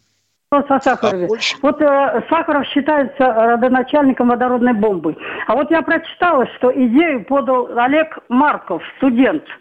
Вопрос 0.50 0.70
о 0.70 0.80
Сахарове. 0.80 1.26
А 1.26 1.56
вот 1.62 1.82
э, 1.82 2.22
Сахаров 2.28 2.66
считается 2.68 3.32
родоначальником 3.32 4.28
водородной 4.28 4.74
бомбы. 4.74 5.16
А 5.46 5.54
вот 5.54 5.70
я 5.70 5.82
прочитала, 5.82 6.46
что 6.56 6.70
идею 6.72 7.24
подал 7.24 7.68
Олег 7.76 8.18
Марков, 8.28 8.82
студент– 8.98 9.44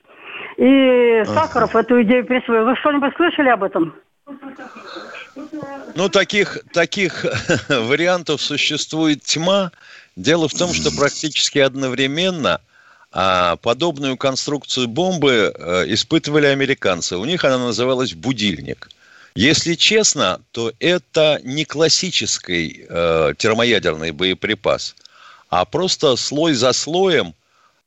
и 0.58 1.24
Сахаров 1.26 1.76
эту 1.76 2.02
идею 2.04 2.26
присвоил. 2.26 2.66
Вы 2.66 2.76
что-нибудь 2.78 3.14
слышали 3.16 3.50
об 3.50 3.64
этом? 3.64 3.96
Ну, 5.96 6.10
таких, 6.10 6.60
таких 6.74 7.26
вариантов 7.70 8.42
существует 8.42 9.22
тьма. 9.24 9.72
Дело 10.16 10.48
в 10.48 10.54
том, 10.54 10.74
что 10.74 10.92
практически 10.92 11.60
одновременно 11.60 12.62
а, 13.12 13.58
подобную 13.58 14.18
конструкцию 14.18 14.88
бомбы 14.88 15.54
а, 15.54 15.84
испытывали 15.84 16.46
американцы. 16.46 17.18
У 17.18 17.26
них 17.26 17.44
она 17.44 17.58
называлась 17.58 18.14
«будильник». 18.14 18.90
Если 19.36 19.74
честно, 19.76 20.40
то 20.52 20.72
это 20.80 21.42
не 21.44 21.66
классический 21.66 22.86
э, 22.88 23.34
термоядерный 23.38 24.12
боеприпас, 24.12 24.96
а 25.50 25.66
просто 25.66 26.16
слой 26.16 26.54
за 26.54 26.72
слоем 26.72 27.36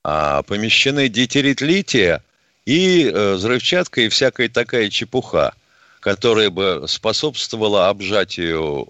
э, 0.05 0.43
помещены 0.47 1.09
дейтерит 1.09 1.63
лития 1.63 2.23
и 2.67 3.05
э, 3.05 3.35
взрывчатка 3.37 4.03
и 4.03 4.11
всякая 4.11 4.51
такая 4.51 4.91
чепуха, 4.91 5.55
которая 6.01 6.51
бы 6.51 6.85
способствовала 6.87 7.89
обжатию 7.89 8.87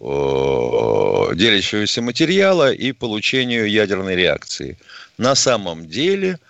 э, 1.30 1.36
делящегося 1.36 2.02
материала 2.02 2.72
и 2.72 2.90
получению 2.90 3.70
ядерной 3.70 4.16
реакции. 4.16 4.76
На 5.16 5.36
самом 5.36 5.86
деле 5.86 6.40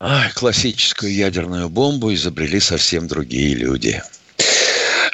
ай, 0.00 0.30
классическую 0.32 1.14
ядерную 1.14 1.70
бомбу 1.70 2.12
изобрели 2.12 2.60
совсем 2.60 3.08
другие 3.08 3.54
люди. 3.54 4.02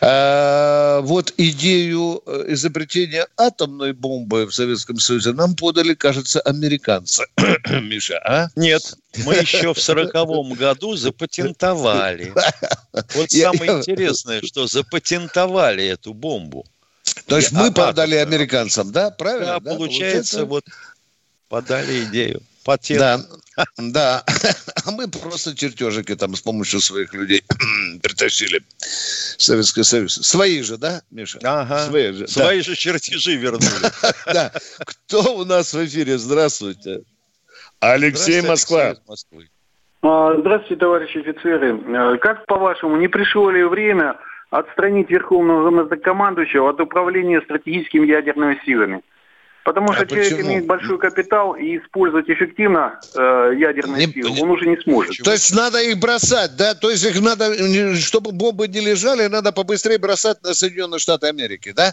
А, 0.01 1.01
вот 1.03 1.33
идею 1.37 2.23
э, 2.27 2.45
изобретения 2.49 3.27
атомной 3.37 3.93
бомбы 3.93 4.47
в 4.47 4.55
Советском 4.55 4.99
Союзе 4.99 5.33
нам 5.33 5.55
подали, 5.55 5.95
кажется, 5.95 6.41
американцы. 6.41 7.25
Миша, 7.69 8.19
а? 8.25 8.49
Нет, 8.57 8.95
мы 9.25 9.35
еще 9.35 9.75
в 9.75 9.81
сороковом 9.81 10.53
году 10.55 10.97
запатентовали. 10.97 12.33
Вот 13.15 13.31
самое 13.31 13.79
интересное, 13.79 14.43
что 14.43 14.67
запатентовали 14.67 15.85
эту 15.87 16.15
бомбу. 16.15 16.67
То 17.27 17.37
есть 17.37 17.53
мы 17.53 17.73
подали 17.73 18.17
американцам, 18.17 18.93
да? 18.93 19.11
Правильно? 19.11 19.61
Да, 19.61 19.75
получается, 19.75 20.45
вот 20.45 20.65
подали 21.49 22.05
идею 22.05 22.43
патент. 22.69 23.01
Да, 23.01 23.25
да. 23.79 24.25
А 24.85 24.91
мы 24.91 25.09
просто 25.09 25.55
чертежики 25.55 26.15
там 26.17 26.35
с 26.35 26.41
помощью 26.41 26.81
своих 26.81 27.13
людей 27.13 27.43
притащили. 27.99 28.63
Советский 28.79 29.83
Союз. 29.83 30.15
Свои 30.15 30.63
же, 30.63 30.77
да, 30.79 31.03
Миша? 31.11 31.39
Ага. 31.43 31.79
Свои 31.87 32.13
же, 32.13 32.29
Свои 32.29 32.59
да. 32.59 32.63
же 32.63 32.77
чертежи 32.77 33.37
вернули. 33.37 33.63
Да. 34.33 34.53
Кто 34.79 35.37
у 35.37 35.45
нас 35.45 35.73
в 35.73 35.85
эфире? 35.85 36.19
Здравствуйте. 36.19 37.03
Алексей 37.81 38.43
Москва. 38.43 38.95
А, 40.03 40.37
здравствуйте, 40.39 40.77
товарищи 40.77 41.19
офицеры. 41.19 41.81
А, 41.97 42.17
как 42.19 42.47
по-вашему, 42.47 42.97
не 42.97 43.09
пришло 43.09 43.51
ли 43.51 43.65
время 43.65 44.17
отстранить 44.51 45.11
Верховного 45.11 45.71
главнокомандующего 45.71 46.71
от 46.71 46.81
управления 46.81 47.41
стратегическими 47.43 48.07
ядерными 48.07 48.61
силами? 48.65 49.03
Потому 49.69 49.93
что 49.93 50.05
а 50.05 50.07
человек 50.07 50.31
почему? 50.31 50.49
имеет 50.49 50.67
большой 50.67 50.99
капитал 50.99 51.53
и 51.53 51.77
использовать 51.77 52.27
эффективно 52.31 52.99
э, 53.15 53.53
ядерные 53.59 54.07
не, 54.07 54.13
силы 54.15 54.31
он 54.41 54.51
уже 54.53 54.67
не 54.67 54.79
сможет. 54.79 55.11
Почему? 55.11 55.25
То 55.27 55.33
есть 55.33 55.55
надо 55.55 55.83
их 55.83 55.99
бросать, 55.99 56.57
да? 56.57 56.75
То 56.75 56.89
есть 56.89 57.05
их 57.05 57.21
надо, 57.21 57.55
чтобы 57.97 58.33
бомбы 58.33 58.67
не 58.67 58.81
лежали, 58.81 59.27
надо 59.27 59.53
побыстрее 59.53 59.99
бросать 59.99 60.43
на 60.43 60.55
Соединенные 60.55 60.99
Штаты 60.99 61.27
Америки, 61.27 61.75
да? 61.77 61.93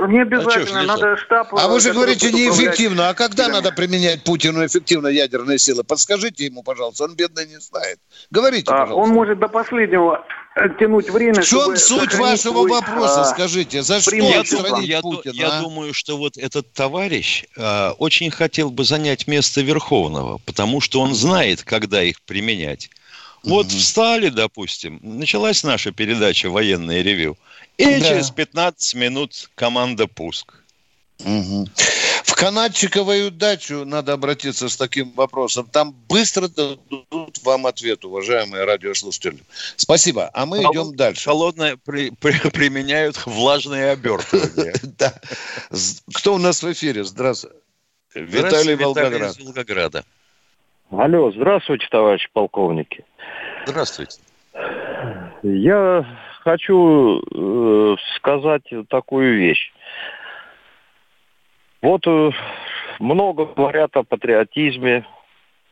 Не 0.00 0.22
обязательно, 0.22 0.80
а 0.80 0.82
надо 0.82 1.16
штаб... 1.16 1.46
А 1.52 1.68
вы 1.68 1.78
же 1.78 1.92
говорите 1.92 2.32
неэффективно. 2.32 3.10
А 3.10 3.14
когда 3.14 3.44
силами? 3.44 3.62
надо 3.62 3.76
применять 3.76 4.24
Путину 4.24 4.66
эффективно 4.66 5.06
ядерные 5.06 5.60
силы? 5.60 5.84
Подскажите 5.84 6.46
ему, 6.46 6.64
пожалуйста, 6.64 7.04
он 7.04 7.14
бедный 7.14 7.46
не 7.46 7.60
знает. 7.60 8.00
Говорите, 8.32 8.72
а, 8.72 8.80
пожалуйста. 8.80 8.96
Он 8.96 9.10
может 9.10 9.38
до 9.38 9.46
последнего 9.46 10.26
тянуть 10.78 11.08
время, 11.10 11.42
В 11.42 11.46
чем 11.46 11.76
суть 11.76 12.14
вашего 12.14 12.66
свой, 12.66 12.70
вопроса, 12.70 13.22
а, 13.22 13.24
скажите? 13.24 13.82
За 13.82 14.00
что 14.00 14.14
я, 14.14 14.42
я, 14.80 15.00
Путина? 15.00 15.32
Я 15.32 15.58
а? 15.58 15.60
думаю, 15.62 15.94
что 15.94 16.16
вот 16.16 16.36
этот 16.36 16.72
товарищ 16.72 17.44
а, 17.56 17.92
очень 17.98 18.30
хотел 18.30 18.70
бы 18.70 18.84
занять 18.84 19.26
место 19.26 19.62
Верховного, 19.62 20.38
потому 20.44 20.80
что 20.80 21.00
он 21.00 21.14
знает, 21.14 21.62
когда 21.62 22.02
их 22.02 22.20
применять. 22.22 22.90
Вот 23.42 23.66
угу. 23.66 23.76
встали, 23.76 24.28
допустим, 24.28 25.00
началась 25.02 25.64
наша 25.64 25.90
передача 25.90 26.48
«Военное 26.48 27.02
ревю», 27.02 27.36
и 27.78 27.84
да. 27.84 28.00
через 28.00 28.30
15 28.30 28.94
минут 28.94 29.50
команда 29.54 30.06
«Пуск». 30.06 30.54
Угу. 31.24 31.68
В 32.24 32.34
канатчиковую 32.34 33.30
дачу 33.30 33.84
надо 33.84 34.12
обратиться 34.12 34.68
с 34.68 34.76
таким 34.76 35.10
вопросом. 35.12 35.66
Там 35.66 35.94
быстро 36.08 36.48
дадут 36.48 37.38
вам 37.44 37.66
ответ, 37.66 38.04
уважаемые 38.04 38.64
радиослушатели. 38.64 39.38
Спасибо. 39.76 40.30
А 40.32 40.46
мы 40.46 40.58
Холод... 40.58 40.74
идем 40.74 40.96
дальше. 40.96 41.24
Холодное 41.24 41.76
при, 41.84 42.10
при, 42.10 42.50
применяют 42.50 43.26
влажные 43.26 43.90
обертывания. 43.90 44.74
Да. 44.98 45.12
Кто 46.14 46.34
у 46.34 46.38
нас 46.38 46.62
в 46.62 46.70
эфире? 46.72 47.02
Здравствуйте. 47.02 47.56
Виталий 48.14 48.76
Волгоград. 48.76 49.36
Волгограда. 49.40 50.04
Алло, 50.90 51.32
здравствуйте, 51.32 51.86
товарищи 51.90 52.28
полковники. 52.32 53.04
Здравствуйте. 53.66 54.18
Я 55.42 56.06
хочу 56.44 57.20
э, 57.20 57.96
сказать 58.16 58.62
такую 58.88 59.38
вещь. 59.38 59.72
Вот 61.82 62.06
э, 62.06 62.30
много 63.00 63.44
говорят 63.44 63.96
о 63.96 64.04
патриотизме, 64.04 65.04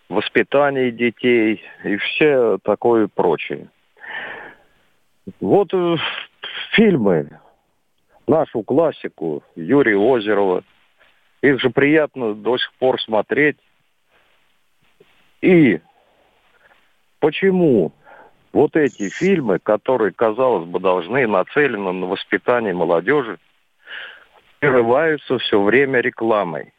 воспитании 0.09 0.91
детей 0.91 1.63
и 1.85 1.97
все 1.97 2.59
такое 2.65 3.07
прочее. 3.07 3.69
Вот 5.39 5.73
э, 5.73 5.97
фильмы, 6.73 7.39
нашу 8.27 8.65
классику 8.65 9.45
Юрия 9.55 9.97
Озерова, 9.97 10.65
их 11.43 11.61
же 11.61 11.71
приятно 11.71 12.35
до 12.35 12.59
сих 12.59 12.73
пор 12.75 13.01
смотреть. 13.01 13.57
И 15.41 15.81
почему 17.21 17.93
вот 18.53 18.75
эти 18.75 19.09
фильмы, 19.11 19.61
которые, 19.61 20.13
казалось 20.13 20.67
бы, 20.67 20.81
должны 20.81 21.29
нацелены 21.29 21.93
на 21.93 22.07
воспитание 22.07 22.75
молодежи, 22.75 23.39
прерываются 24.61 25.39
все 25.39 25.61
время 25.61 26.01
рекламой. 26.01 26.73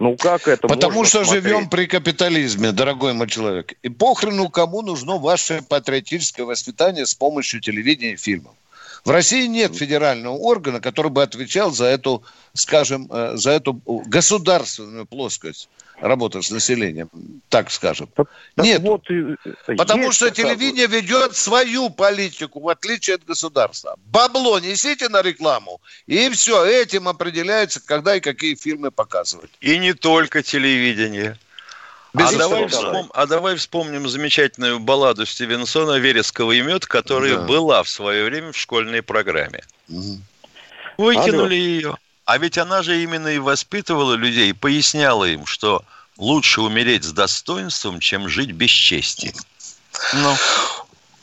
Ну 0.00 0.16
как 0.16 0.46
это 0.48 0.68
Потому 0.68 1.04
что 1.04 1.24
смотреть? 1.24 1.44
живем 1.44 1.68
при 1.68 1.86
капитализме, 1.86 2.72
дорогой 2.72 3.12
мой 3.14 3.28
человек. 3.28 3.74
И 3.82 3.88
похрену, 3.88 4.48
кому 4.48 4.82
нужно 4.82 5.18
ваше 5.18 5.60
патриотическое 5.68 6.46
воспитание 6.46 7.04
с 7.04 7.14
помощью 7.14 7.60
телевидения 7.60 8.12
и 8.12 8.16
фильмов. 8.16 8.54
В 9.04 9.10
России 9.10 9.46
нет 9.46 9.74
федерального 9.74 10.34
органа, 10.34 10.80
который 10.80 11.10
бы 11.10 11.22
отвечал 11.22 11.70
за 11.70 11.86
эту, 11.86 12.22
скажем, 12.54 13.08
э, 13.10 13.36
за 13.36 13.52
эту 13.52 13.80
государственную 13.84 15.06
плоскость 15.06 15.68
работы 16.00 16.42
с 16.42 16.50
населением, 16.50 17.10
так 17.48 17.70
скажем. 17.70 18.08
Так, 18.14 18.28
нет. 18.56 18.80
Вот, 18.82 19.02
потому 19.76 20.12
что 20.12 20.30
телевидение 20.30 20.86
ведет 20.86 21.36
свою 21.36 21.90
политику, 21.90 22.60
в 22.60 22.68
отличие 22.68 23.16
от 23.16 23.24
государства. 23.24 23.96
Бабло 24.06 24.58
несите 24.60 25.08
на 25.08 25.22
рекламу, 25.22 25.80
и 26.06 26.28
все, 26.30 26.64
этим 26.64 27.08
определяется, 27.08 27.80
когда 27.84 28.16
и 28.16 28.20
какие 28.20 28.54
фильмы 28.54 28.90
показывать. 28.90 29.50
И 29.60 29.78
не 29.78 29.94
только 29.94 30.42
телевидение. 30.42 31.38
А 32.20 32.32
давай, 32.32 32.68
вспом... 32.68 33.10
а 33.14 33.26
давай 33.26 33.56
вспомним 33.56 34.08
замечательную 34.08 34.78
балладу 34.80 35.26
Стивенсона 35.26 35.98
«Вересковый 35.98 36.60
мед», 36.62 36.86
которая 36.86 37.36
да. 37.36 37.42
была 37.42 37.82
в 37.82 37.88
свое 37.88 38.24
время 38.24 38.52
в 38.52 38.56
школьной 38.56 39.02
программе. 39.02 39.62
Угу. 39.88 40.20
Выкинули 40.98 41.54
Алло. 41.54 41.64
ее. 41.64 41.96
А 42.24 42.38
ведь 42.38 42.58
она 42.58 42.82
же 42.82 43.02
именно 43.02 43.28
и 43.28 43.38
воспитывала 43.38 44.14
людей, 44.14 44.52
поясняла 44.52 45.24
им, 45.24 45.46
что 45.46 45.84
лучше 46.18 46.60
умереть 46.60 47.04
с 47.04 47.12
достоинством, 47.12 48.00
чем 48.00 48.28
жить 48.28 48.52
без 48.52 48.70
чести. 48.70 49.34
Ну. 50.12 50.36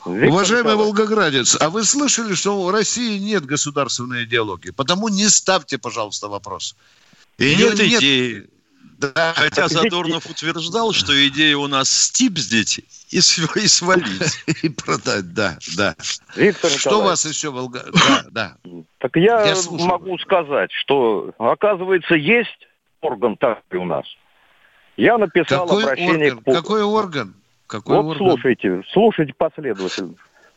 Виктор 0.06 0.28
Уважаемый 0.28 0.72
Николаевич. 0.72 0.96
Волгоградец, 0.98 1.56
а 1.60 1.68
вы 1.68 1.84
слышали, 1.84 2.34
что 2.34 2.62
в 2.62 2.70
России 2.70 3.18
нет 3.18 3.44
государственной 3.44 4.24
идеологии? 4.24 4.70
Потому 4.70 5.08
не 5.08 5.28
ставьте, 5.28 5.78
пожалуйста, 5.78 6.28
вопрос. 6.28 6.76
И 7.38 7.54
нет, 7.56 7.78
нет 7.78 7.98
идеи. 7.98 8.46
Да. 8.98 9.34
Хотя 9.36 9.68
Задорнов 9.68 10.26
утверждал, 10.26 10.92
что 10.92 11.12
идея 11.28 11.56
у 11.58 11.66
нас 11.66 11.90
стипздить 11.90 12.80
и, 13.10 13.18
и 13.18 13.20
свалить. 13.20 14.44
И 14.62 14.68
продать, 14.68 15.34
да, 15.34 15.58
да. 15.76 15.94
Виктор 16.34 16.70
Что 16.70 17.00
у 17.00 17.02
вас 17.02 17.24
еще, 17.26 17.50
Волга... 17.50 17.84
Да, 17.92 18.24
да. 18.30 18.56
Так 18.98 19.16
я, 19.16 19.44
я 19.44 19.54
могу 19.70 20.18
сказать, 20.18 20.70
что, 20.72 21.32
оказывается, 21.38 22.14
есть 22.14 22.66
орган 23.00 23.36
так 23.36 23.62
у 23.72 23.84
нас. 23.84 24.06
Я 24.96 25.18
написал 25.18 25.66
Какой 25.66 25.82
обращение 25.82 26.32
орган? 26.32 26.42
к 26.42 26.56
Какой 26.56 26.82
орган? 26.82 27.34
Какой 27.66 27.96
вот 27.96 28.16
орган? 28.16 28.30
слушайте, 28.30 28.82
слушайте 28.92 29.34
последовательно. 29.36 30.14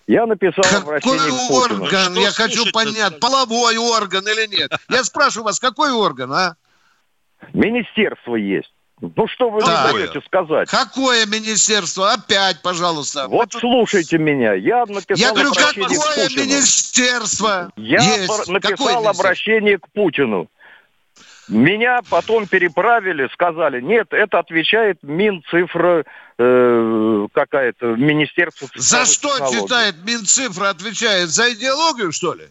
Я 0.07 0.25
написал 0.25 0.63
какой 0.63 0.97
обращение 0.97 1.19
к 1.19 1.47
Путину. 1.49 1.83
орган? 1.83 2.13
Я 2.15 2.31
хочу 2.31 2.71
понять, 2.71 3.19
половой 3.19 3.77
орган 3.77 4.23
или 4.27 4.47
нет. 4.47 4.71
Я 4.89 5.03
спрашиваю 5.03 5.45
вас, 5.45 5.59
какой 5.59 5.91
орган, 5.91 6.31
а? 6.31 6.55
Министерство 7.53 8.35
есть. 8.35 8.71
Ну 9.01 9.27
что 9.27 9.49
вы 9.49 9.61
да. 9.61 9.87
хотите 9.87 10.21
сказать? 10.25 10.69
Какое 10.69 11.25
министерство? 11.25 12.11
Опять, 12.11 12.61
пожалуйста. 12.61 13.27
Вот 13.29 13.53
слушайте 13.53 14.17
меня. 14.17 14.53
Я 14.53 14.85
написал 14.85 15.15
Я 15.15 15.31
говорю, 15.31 15.53
какое 15.53 16.29
министерство? 16.29 17.71
Я 17.77 17.99
есть. 18.01 18.49
написал 18.49 18.77
какое 18.77 19.09
обращение 19.09 19.77
к 19.77 19.87
Путину. 19.93 20.49
Меня 21.47 22.01
потом 22.09 22.45
переправили, 22.45 23.27
сказали, 23.33 23.81
нет, 23.81 24.09
это 24.11 24.37
отвечает 24.37 24.99
Минцифра 25.01 26.05
э, 26.37 27.27
какая-то, 27.33 27.87
Министерство 27.95 28.67
За 28.75 29.05
что 29.05 29.29
читает 29.51 29.95
Минцифра, 30.05 30.69
отвечает? 30.69 31.29
За 31.29 31.51
идеологию, 31.51 32.11
что 32.11 32.35
ли? 32.35 32.45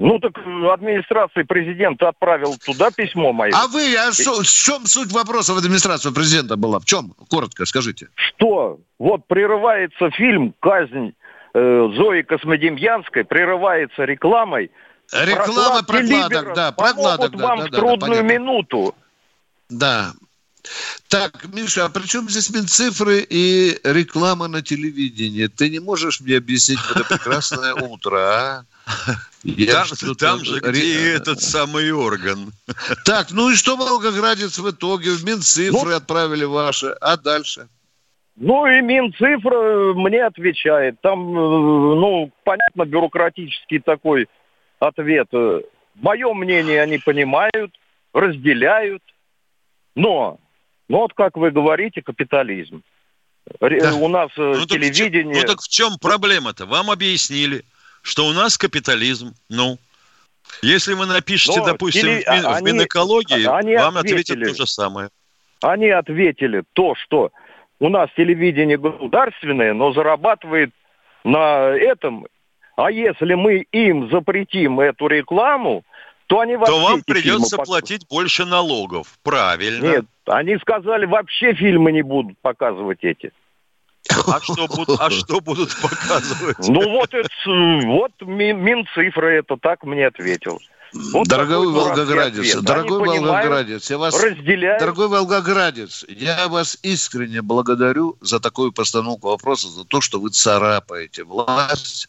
Ну 0.00 0.18
так 0.18 0.32
администрация 0.72 1.44
президента 1.44 2.08
отправил 2.08 2.56
туда 2.64 2.90
письмо 2.90 3.34
мое. 3.34 3.52
А 3.54 3.66
вы, 3.68 3.94
а 3.96 4.10
что, 4.12 4.40
в 4.40 4.46
чем 4.46 4.86
суть 4.86 5.12
вопроса 5.12 5.52
в 5.52 5.58
администрации 5.58 6.10
президента 6.10 6.56
была? 6.56 6.78
В 6.80 6.86
чем? 6.86 7.12
Коротко 7.28 7.66
скажите. 7.66 8.08
Что? 8.14 8.78
Вот 8.98 9.26
прерывается 9.26 10.10
фильм 10.12 10.54
«Казнь 10.58 11.12
э, 11.52 11.88
Зои 11.96 12.22
Космодемьянской», 12.22 13.24
прерывается 13.24 14.04
рекламой. 14.04 14.70
Реклама 15.12 15.82
прокладок, 15.82 16.54
да, 16.54 16.72
прокладок. 16.72 17.36
Да, 17.36 17.46
вам 17.46 17.58
да, 17.58 17.66
в 17.66 17.70
трудную 17.70 18.22
да, 18.22 18.22
минуту. 18.22 18.94
Да. 19.68 20.12
Так, 21.08 21.46
Миша, 21.52 21.86
а 21.86 21.88
при 21.88 22.06
чем 22.06 22.28
здесь 22.28 22.50
Минцифры 22.50 23.26
и 23.28 23.78
реклама 23.84 24.48
на 24.48 24.62
телевидении? 24.62 25.46
Ты 25.46 25.70
не 25.70 25.80
можешь 25.80 26.20
мне 26.20 26.36
объяснить 26.36 26.78
это 26.90 27.04
прекрасное 27.04 27.74
утро, 27.74 28.18
а? 28.18 28.64
Я 29.42 29.84
там, 30.00 30.14
там 30.16 30.44
же, 30.44 30.60
где 30.60 31.14
этот 31.14 31.40
самый 31.40 31.90
орган. 31.92 32.52
Так, 33.04 33.30
ну 33.30 33.50
и 33.50 33.54
что 33.54 33.76
Волгоградец 33.76 34.58
в 34.58 34.70
итоге? 34.70 35.10
В 35.10 35.24
Минцифры 35.24 35.90
ну, 35.90 35.96
отправили 35.96 36.44
ваши, 36.44 36.88
а 37.00 37.16
дальше? 37.16 37.68
Ну 38.36 38.66
и 38.66 38.80
Минцифра 38.80 39.94
мне 39.94 40.24
отвечает. 40.24 41.00
Там, 41.00 41.20
э, 41.30 41.40
ну, 41.40 42.30
понятно, 42.44 42.84
бюрократический 42.84 43.80
такой 43.80 44.28
ответ. 44.78 45.28
Мое 45.94 46.34
мнение 46.34 46.82
они 46.82 46.98
понимают, 46.98 47.72
разделяют. 48.12 49.02
Но, 49.94 50.38
ну 50.90 50.98
вот 50.98 51.14
как 51.14 51.36
вы 51.36 51.50
говорите, 51.50 52.02
капитализм. 52.02 52.82
Да. 53.60 53.94
У 53.94 54.08
нас 54.08 54.30
ну, 54.36 54.66
телевидение... 54.66 55.34
Так, 55.34 55.42
ну 55.42 55.48
так 55.54 55.62
в 55.62 55.68
чем 55.68 55.98
проблема-то? 55.98 56.66
Вам 56.66 56.90
объяснили 56.90 57.64
что 58.02 58.26
у 58.26 58.32
нас 58.32 58.58
капитализм. 58.58 59.34
Ну, 59.48 59.78
если 60.62 60.94
вы 60.94 61.06
напишете, 61.06 61.60
Но 61.60 61.66
допустим, 61.66 62.02
теле... 62.02 62.22
в, 62.22 62.28
Мин... 62.28 62.46
они... 62.46 62.60
в 62.60 62.62
Минэкологии, 62.62 63.46
они 63.46 63.76
вам 63.76 63.96
ответили... 63.96 64.42
ответят 64.42 64.56
то 64.56 64.62
же 64.62 64.66
самое. 64.66 65.08
Они 65.62 65.90
ответили 65.90 66.62
то, 66.72 66.94
что 66.94 67.30
у 67.78 67.88
нас 67.88 68.08
телевидение 68.16 68.78
государственное, 68.78 69.74
но 69.74 69.92
зарабатывает 69.92 70.70
на 71.24 71.68
этом. 71.68 72.26
А 72.76 72.90
если 72.90 73.34
мы 73.34 73.66
им 73.72 74.10
запретим 74.10 74.80
эту 74.80 75.06
рекламу, 75.06 75.84
то 76.30 76.38
они 76.38 76.54
вообще... 76.54 76.72
То 76.72 76.80
вам 76.80 77.02
придется 77.02 77.56
фильмы... 77.56 77.64
платить 77.64 78.06
больше 78.08 78.44
налогов. 78.44 79.18
Правильно. 79.24 79.84
Нет, 79.84 80.04
они 80.26 80.56
сказали, 80.58 81.04
вообще 81.04 81.54
фильмы 81.54 81.90
не 81.90 82.02
будут 82.02 82.38
показывать 82.38 83.02
эти. 83.02 83.32
А 84.08 84.40
что, 84.40 84.68
будут, 84.68 85.00
а 85.00 85.10
что 85.10 85.40
будут 85.40 85.70
показывать? 85.82 86.68
Ну 86.68 86.88
вот, 86.88 87.12
это, 87.12 87.28
вот 87.84 88.12
Минцифра 88.22 89.26
это 89.26 89.56
так 89.56 89.82
мне 89.82 90.06
ответил. 90.06 90.60
Вот 90.92 91.28
дорогой 91.28 91.68
Волгоградец, 91.68 92.56
дорогой 92.62 93.10
Они 93.10 93.18
Волгоградец, 93.20 93.90
я 93.90 93.98
вас, 93.98 94.20
разделяют. 94.20 94.80
дорогой 94.80 95.08
Волгоградец, 95.08 96.04
я 96.08 96.48
вас 96.48 96.78
искренне 96.82 97.42
благодарю 97.42 98.16
за 98.20 98.40
такую 98.40 98.72
постановку 98.72 99.28
вопроса, 99.28 99.68
за 99.68 99.84
то, 99.84 100.00
что 100.00 100.18
вы 100.20 100.30
царапаете 100.30 101.22
власть 101.24 102.08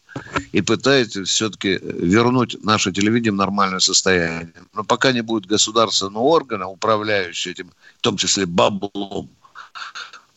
и 0.50 0.60
пытаетесь 0.62 1.28
все-таки 1.28 1.78
вернуть 1.82 2.56
наше 2.64 2.92
телевидение 2.92 3.32
в 3.32 3.36
нормальное 3.36 3.78
состояние. 3.78 4.52
Но 4.74 4.82
пока 4.82 5.12
не 5.12 5.20
будет 5.20 5.46
государственного 5.46 6.24
органа, 6.24 6.66
управляющего 6.66 7.52
этим, 7.52 7.70
в 7.98 8.00
том 8.00 8.16
числе 8.16 8.46
баблом, 8.46 9.30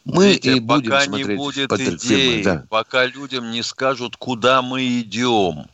мы 0.04 0.30
Видите, 0.30 0.58
и 0.58 0.60
будем 0.60 0.92
пока 0.92 1.02
смотреть 1.02 1.28
не 1.28 1.36
будет 1.36 1.74
идей, 1.74 2.44
да. 2.44 2.66
пока 2.70 3.06
людям 3.08 3.50
не 3.50 3.64
скажут, 3.64 4.18
куда 4.18 4.62
мы 4.62 5.00
идем 5.00 5.66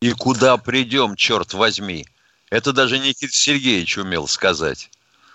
и 0.00 0.12
куда 0.12 0.56
придем, 0.56 1.16
черт 1.16 1.52
возьми. 1.52 2.06
Это 2.54 2.72
даже 2.72 3.00
Никита 3.00 3.32
Сергеевич 3.32 3.98
умел 3.98 4.28
сказать. 4.28 4.88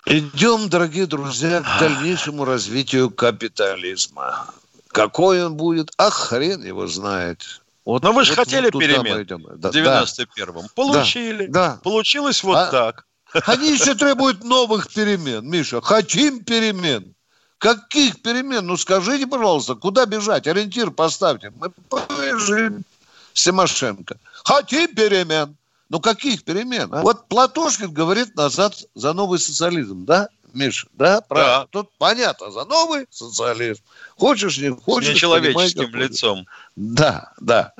Идем, 0.05 0.69
дорогие 0.69 1.05
друзья, 1.05 1.59
к 1.59 1.79
дальнейшему 1.81 2.45
развитию 2.45 3.09
капитализма. 3.09 4.47
Какой 4.87 5.43
он 5.43 5.55
будет, 5.55 5.91
а 5.97 6.11
хрен 6.11 6.63
его 6.63 6.87
знает. 6.87 7.59
Вот, 7.83 8.03
Но 8.03 8.13
вы 8.13 8.23
же 8.23 8.31
вот, 8.31 8.45
хотели 8.45 8.69
вот 8.71 8.79
перемен 8.79 9.25
да, 9.59 9.69
в 9.69 9.75
91-м. 9.75 10.69
Получили. 10.73 11.47
Да, 11.47 11.81
Получилось 11.83 12.41
вот 12.41 12.55
а, 12.55 12.71
так. 12.71 13.05
Они 13.47 13.73
еще 13.73 13.95
требуют 13.95 14.45
новых 14.45 14.87
перемен, 14.87 15.45
Миша. 15.45 15.81
Хотим 15.81 16.41
перемен. 16.45 17.13
Каких 17.57 18.21
перемен? 18.21 18.65
Ну 18.65 18.77
скажите, 18.77 19.27
пожалуйста, 19.27 19.75
куда 19.75 20.05
бежать? 20.05 20.47
Ориентир 20.47 20.91
поставьте. 20.91 21.51
Мы 21.59 21.69
побежим. 21.89 22.85
Симошенко. 23.33 24.15
Хотим 24.45 24.95
перемен. 24.95 25.57
Ну 25.89 25.99
каких 25.99 26.43
перемен? 26.43 26.93
А? 26.93 27.01
Вот 27.01 27.27
Платошкин 27.27 27.91
говорит 27.91 28.35
назад 28.35 28.75
за 28.93 29.13
новый 29.13 29.39
социализм, 29.39 30.05
да? 30.05 30.29
Миша, 30.53 30.87
да? 30.93 31.21
Правильно. 31.21 31.59
Да. 31.61 31.67
Тут 31.71 31.89
понятно, 31.97 32.51
за 32.51 32.65
новый 32.65 33.05
социализм. 33.09 33.81
Хочешь, 34.17 34.57
не 34.57 34.69
хочешь. 34.69 35.09
С 35.09 35.13
нечеловеческим 35.13 35.93
лицом. 35.95 36.47
Да, 36.81 37.33
да. 37.41 37.73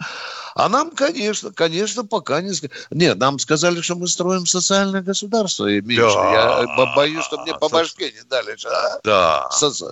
А 0.56 0.68
нам, 0.68 0.92
конечно, 0.92 1.54
конечно, 1.54 2.04
пока 2.04 2.42
не... 2.42 2.52
Нет, 2.92 3.18
нам 3.18 3.40
сказали, 3.40 3.80
что 3.80 3.96
мы 3.96 4.10
строим 4.10 4.46
социальное 4.46 5.02
государство. 5.02 5.68
И, 5.68 5.80
Миша, 5.80 6.02
да. 6.02 6.66
я 6.68 6.96
боюсь, 6.98 7.24
что 7.24 7.38
мне 7.42 7.54
по 7.54 7.70
башке 7.70 8.12
не 8.12 8.28
дали. 8.30 8.58
А? 8.68 9.00
Да. 9.06 9.50
Соци... 9.52 9.86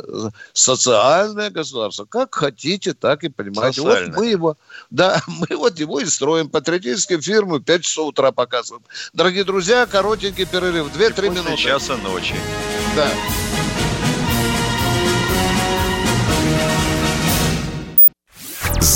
Социальное 0.52 1.50
государство. 1.52 2.04
Как 2.04 2.36
хотите, 2.36 2.94
так 2.94 3.24
и 3.24 3.30
понимаете. 3.30 3.80
Вот 3.80 4.10
мы 4.10 4.26
его, 4.26 4.58
да, 4.90 5.22
мы 5.28 5.56
вот 5.56 5.80
его 5.80 6.02
и 6.02 6.06
строим. 6.06 6.50
Патриотические 6.50 7.22
фирмы 7.22 7.62
5 7.62 7.82
часов 7.84 8.08
утра 8.08 8.34
показываем. 8.34 8.84
Дорогие 9.14 9.46
друзья, 9.46 9.86
коротенький 9.86 10.46
перерыв. 10.46 10.94
2-3 10.94 11.30
минуты. 11.30 11.56
часа 11.56 11.96
ночи. 11.96 12.36
Да. 12.94 13.08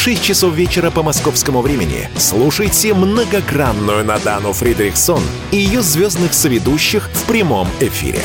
6 0.00 0.22
часов 0.22 0.54
вечера 0.54 0.90
по 0.90 1.02
московскому 1.02 1.60
времени 1.60 2.08
слушайте 2.16 2.94
многогранную 2.94 4.02
Надану 4.02 4.54
Фридрихсон 4.54 5.20
и 5.50 5.58
ее 5.58 5.82
звездных 5.82 6.32
соведущих 6.32 7.10
в 7.12 7.24
прямом 7.24 7.68
эфире. 7.80 8.22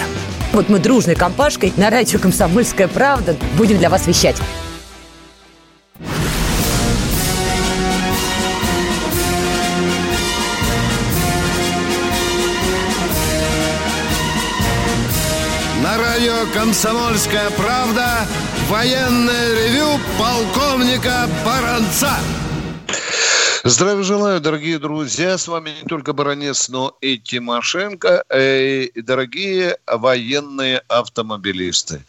Вот 0.54 0.70
мы 0.70 0.80
дружной 0.80 1.16
компашкой 1.16 1.74
на 1.76 1.90
радио 1.90 2.18
«Комсомольская 2.18 2.88
правда» 2.88 3.36
будем 3.58 3.78
для 3.78 3.90
вас 3.90 4.08
вещать. 4.08 4.38
На 15.84 15.98
радио 15.98 16.46
«Комсомольская 16.54 17.50
правда» 17.50 18.26
военное 18.70 19.54
ревю 19.54 20.00
полковника 20.18 21.30
Баранца. 21.46 22.18
Здравия 23.64 24.04
желаю, 24.04 24.42
дорогие 24.42 24.80
друзья. 24.80 25.38
С 25.38 25.48
вами 25.48 25.72
не 25.82 25.88
только 25.88 26.14
Баранец, 26.14 26.70
но 26.70 26.96
и 27.02 27.18
Тимошенко, 27.18 28.24
и 28.34 28.92
дорогие 28.96 29.78
военные 29.88 30.80
автомобилисты. 30.88 32.02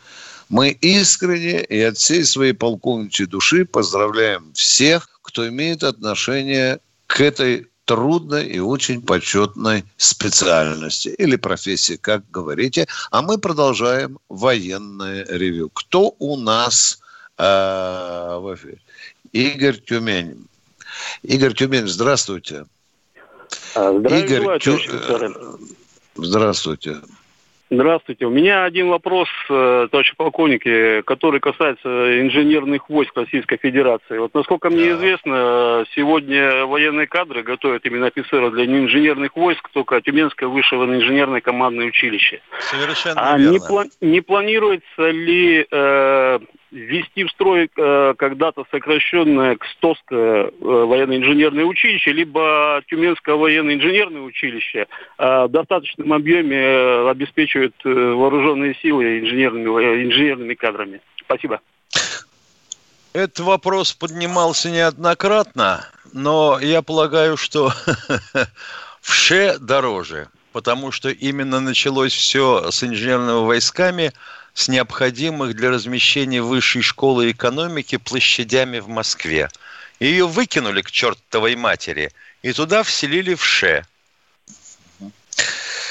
Мы 0.49 0.71
искренне 0.71 1.63
и 1.63 1.81
от 1.81 1.99
всей 1.99 2.25
своей 2.25 2.53
полковничьей 2.53 3.27
души 3.27 3.65
поздравляем 3.65 4.53
всех, 4.55 5.09
кто 5.23 5.49
имеет 5.49 5.83
отношение 5.83 6.79
к 7.07 7.21
этой 7.21 7.69
трудной 7.87 8.47
и 8.47 8.59
очень 8.59 9.01
почетной 9.01 9.85
специальности 9.97 11.09
или 11.09 11.37
профессии, 11.37 11.97
как 11.97 12.29
говорите. 12.31 12.87
А 13.11 13.23
мы 13.23 13.39
продолжаем 13.39 14.19
военное 14.29 15.25
ревю. 15.29 15.71
Кто 15.73 16.15
у 16.19 16.37
нас 16.37 16.99
э, 17.39 17.43
в 17.45 18.55
эфире? 18.55 18.79
Игорь 19.33 19.81
Тюмень. 19.81 20.47
Игорь 21.23 21.55
Тюмень, 21.55 21.87
здравствуйте. 21.87 22.67
А, 23.75 23.97
здравия 23.99 24.25
Игорь, 24.25 24.61
Тю... 24.61 24.79
Здравствуйте. 26.17 26.97
Здравствуйте. 27.69 28.27
У 28.27 28.31
меня 28.31 28.65
один 28.65 28.89
вопрос, 28.89 29.29
э, 29.51 29.89
товарищ 29.91 30.15
полковник, 30.17 31.05
который 31.05 31.41
касается 31.41 32.21
инженерных 32.21 32.89
войск 32.89 33.17
Российской 33.17 33.57
Федерации. 33.57 34.19
Вот 34.19 34.35
насколько 34.35 34.71
мне 34.71 34.93
известно, 34.93 35.85
сегодня 35.95 36.65
военные 36.65 37.09
кадры 37.09 37.43
готовят 37.43 37.85
именно 37.85 38.07
офицеров 38.07 38.53
для 38.53 38.67
инженерных 38.67 39.35
войск, 39.35 39.69
только 39.73 40.01
Тюменское 40.01 40.49
высшее 40.49 40.85
инженерное 40.85 41.41
командное 41.41 41.87
училище. 41.87 42.41
Совершенно 42.61 43.33
а 43.33 43.37
верно. 43.37 43.53
Не, 43.53 43.59
пла- 43.59 43.91
не 44.01 44.21
планируется 44.21 45.11
ли 45.11 45.67
э, 45.69 46.39
ввести 46.77 47.25
в 47.25 47.31
строй 47.31 47.71
э, 47.75 48.15
когда-то 48.19 48.65
сокращенное 48.71 49.57
КСТОСское 49.57 50.45
э, 50.45 50.51
военно-инженерное 50.61 51.65
училище, 51.65 52.13
либо 52.13 52.83
Тюменское 52.89 53.35
военно-инженерное 53.35 54.21
училище 54.21 54.87
э, 55.19 55.45
в 55.47 55.49
достаточном 55.49 56.13
объеме 56.13 56.57
э, 56.57 57.09
обеспечивает 57.09 57.75
э, 57.85 57.89
вооруженные 57.89 58.75
силы 58.75 59.21
инженерными, 59.21 59.83
э, 59.83 60.05
инженерными 60.05 60.55
кадрами. 60.55 61.01
Спасибо. 61.23 61.61
Этот 63.15 63.41
вопрос 63.41 63.95
поднимался 63.95 64.71
неоднократно, 64.71 65.89
но 66.13 66.59
я 66.61 66.83
полагаю, 66.83 67.39
что 67.39 67.73
вше 69.01 69.57
дороже, 69.59 70.29
потому 70.53 70.93
что 70.93 71.09
именно 71.09 71.61
началось 71.61 72.13
все 72.13 72.71
с 72.71 72.85
инженерными 72.85 73.47
войсками– 73.47 74.13
с 74.57 74.69
необходимых 74.69 75.55
для 75.55 75.71
размещения 75.71 76.41
высшей 76.41 76.81
школы 76.81 77.31
экономики 77.31 77.99
площадями 77.99 78.79
в 78.79 78.89
Москве. 78.89 79.51
Ее 80.01 80.27
выкинули 80.27 80.81
к 80.81 80.91
чертовой 80.91 81.57
матери 81.57 82.11
и 82.41 82.53
туда 82.55 82.83
вселили 82.83 83.35
в 83.35 83.45
ШЕ. 83.45 83.85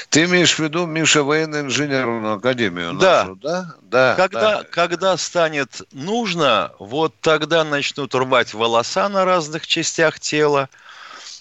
Ты 0.09 0.23
имеешь 0.23 0.55
в 0.55 0.59
виду, 0.59 0.87
Миша, 0.87 1.21
военно-инженерную 1.21 2.35
академию 2.35 2.93
да. 2.93 3.25
нашу, 3.25 3.35
да? 3.35 3.75
Да. 3.83 4.15
Когда, 4.15 4.41
да. 4.41 4.63
когда 4.63 5.17
станет 5.17 5.83
нужно, 5.91 6.71
вот 6.79 7.13
тогда 7.21 7.63
начнут 7.63 8.15
рвать 8.15 8.55
волоса 8.55 9.07
на 9.09 9.25
разных 9.25 9.67
частях 9.67 10.19
тела, 10.19 10.69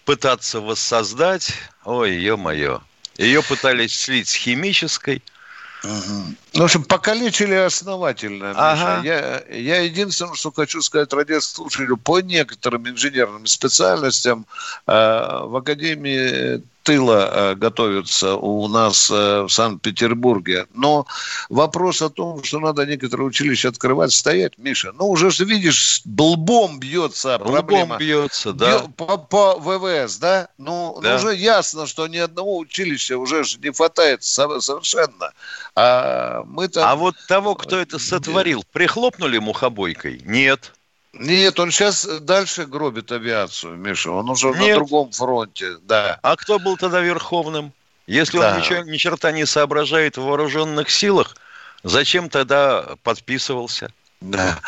пытаться 0.05 0.61
воссоздать. 0.61 1.55
Ой, 1.87 2.13
ё-моё. 2.17 2.83
Ее 3.17 3.43
пытались 3.43 3.99
слить 3.99 4.29
с 4.29 4.35
химической– 4.35 5.23
Угу. 5.85 6.61
В 6.61 6.63
общем, 6.63 6.85
покалечили 6.85 7.55
основательно, 7.55 8.49
Миша. 8.49 8.73
Ага. 8.73 9.01
Я, 9.05 9.43
я 9.51 9.81
единственное, 9.83 10.35
что 10.35 10.51
хочу 10.51 10.81
сказать 10.81 11.13
радиослушателю, 11.13 11.97
по 11.97 12.21
некоторым 12.21 12.89
инженерным 12.89 13.47
специальностям 13.47 14.47
э, 14.87 14.93
в 14.93 15.57
Академии 15.57 16.63
тыла 16.85 17.31
э, 17.33 17.55
готовятся 17.55 18.37
у 18.37 18.69
нас 18.69 19.11
э, 19.11 19.43
в 19.43 19.49
Санкт-Петербурге. 19.49 20.67
Но 20.75 21.07
вопрос 21.49 22.03
о 22.03 22.11
том, 22.11 22.45
что 22.45 22.61
надо 22.61 22.87
некоторые 22.87 23.27
училища 23.27 23.71
открывать, 23.71 24.13
стоять, 24.13 24.59
Миша, 24.59 24.93
ну 24.93 25.09
уже 25.09 25.31
же 25.31 25.45
видишь, 25.45 26.03
лбом 26.07 26.79
бьется 26.79 27.37
лбом 27.37 27.53
проблема. 27.53 27.97
бьется, 27.97 28.53
да. 28.53 28.85
По, 28.97 29.17
по 29.17 29.57
ВВС, 29.59 30.19
да? 30.19 30.49
Ну, 30.59 31.01
да. 31.03 31.11
ну, 31.11 31.17
уже 31.17 31.35
ясно, 31.35 31.87
что 31.87 32.07
ни 32.07 32.19
одного 32.19 32.59
училища 32.59 33.17
уже 33.19 33.45
же 33.45 33.59
не 33.59 33.73
хватает 33.73 34.23
совершенно. 34.23 35.33
А 35.75 36.43
мы 36.45 36.69
там... 36.69 36.85
А 36.87 36.95
вот 36.97 37.17
того, 37.27 37.55
кто 37.55 37.79
это 37.79 37.99
сотворил, 37.99 38.63
прихлопнули 38.73 39.39
мухобойкой? 39.39 40.21
Нет. 40.25 40.73
Нет, 41.15 41.61
он 41.61 41.71
сейчас 41.71 42.05
дальше 42.05 42.67
гробит 42.67 43.13
авиацию, 43.13 43.77
Миша. 43.77 44.11
Он 44.11 44.29
уже 44.31 44.49
Нет. 44.49 44.59
на 44.59 44.75
другом 44.75 45.13
фронте, 45.13 45.77
да. 45.83 46.19
А 46.23 46.37
кто 46.37 46.59
был 46.59 46.77
тогда 46.77 47.01
верховным? 47.01 47.73
Если 48.07 48.39
да. 48.39 48.53
он 48.53 48.61
ничего, 48.61 48.81
ни 48.81 48.97
черта 48.97 49.33
не 49.33 49.47
соображает 49.47 50.17
в 50.17 50.23
вооруженных 50.23 50.91
силах, 50.91 51.37
зачем 51.83 52.29
тогда 52.29 52.97
подписывался? 53.03 53.91
Да. 54.21 54.59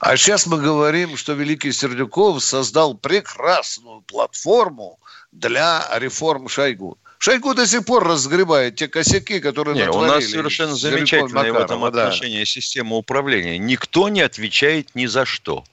А 0.00 0.16
сейчас 0.16 0.46
мы 0.46 0.58
говорим, 0.58 1.16
что 1.16 1.32
Великий 1.32 1.72
Сердюков 1.72 2.42
создал 2.42 2.94
прекрасную 2.94 4.00
платформу 4.02 4.98
для 5.32 5.86
реформ 5.96 6.48
Шойгу. 6.48 6.98
Шойгу 7.18 7.54
до 7.54 7.66
сих 7.66 7.84
пор 7.84 8.04
разгребает 8.04 8.76
те 8.76 8.86
косяки, 8.86 9.40
которые 9.40 9.74
не, 9.74 9.84
натворили. 9.84 10.10
У 10.10 10.14
нас 10.14 10.24
совершенно 10.26 10.76
замечательная 10.76 11.52
Макарова, 11.52 11.58
в 11.58 11.64
этом 11.64 11.80
да. 11.80 12.06
отношении 12.06 12.44
система 12.44 12.96
управления. 12.96 13.58
Никто 13.58 14.08
не 14.08 14.20
отвечает 14.20 14.94
ни 14.94 15.06
за 15.06 15.24
что. 15.24 15.64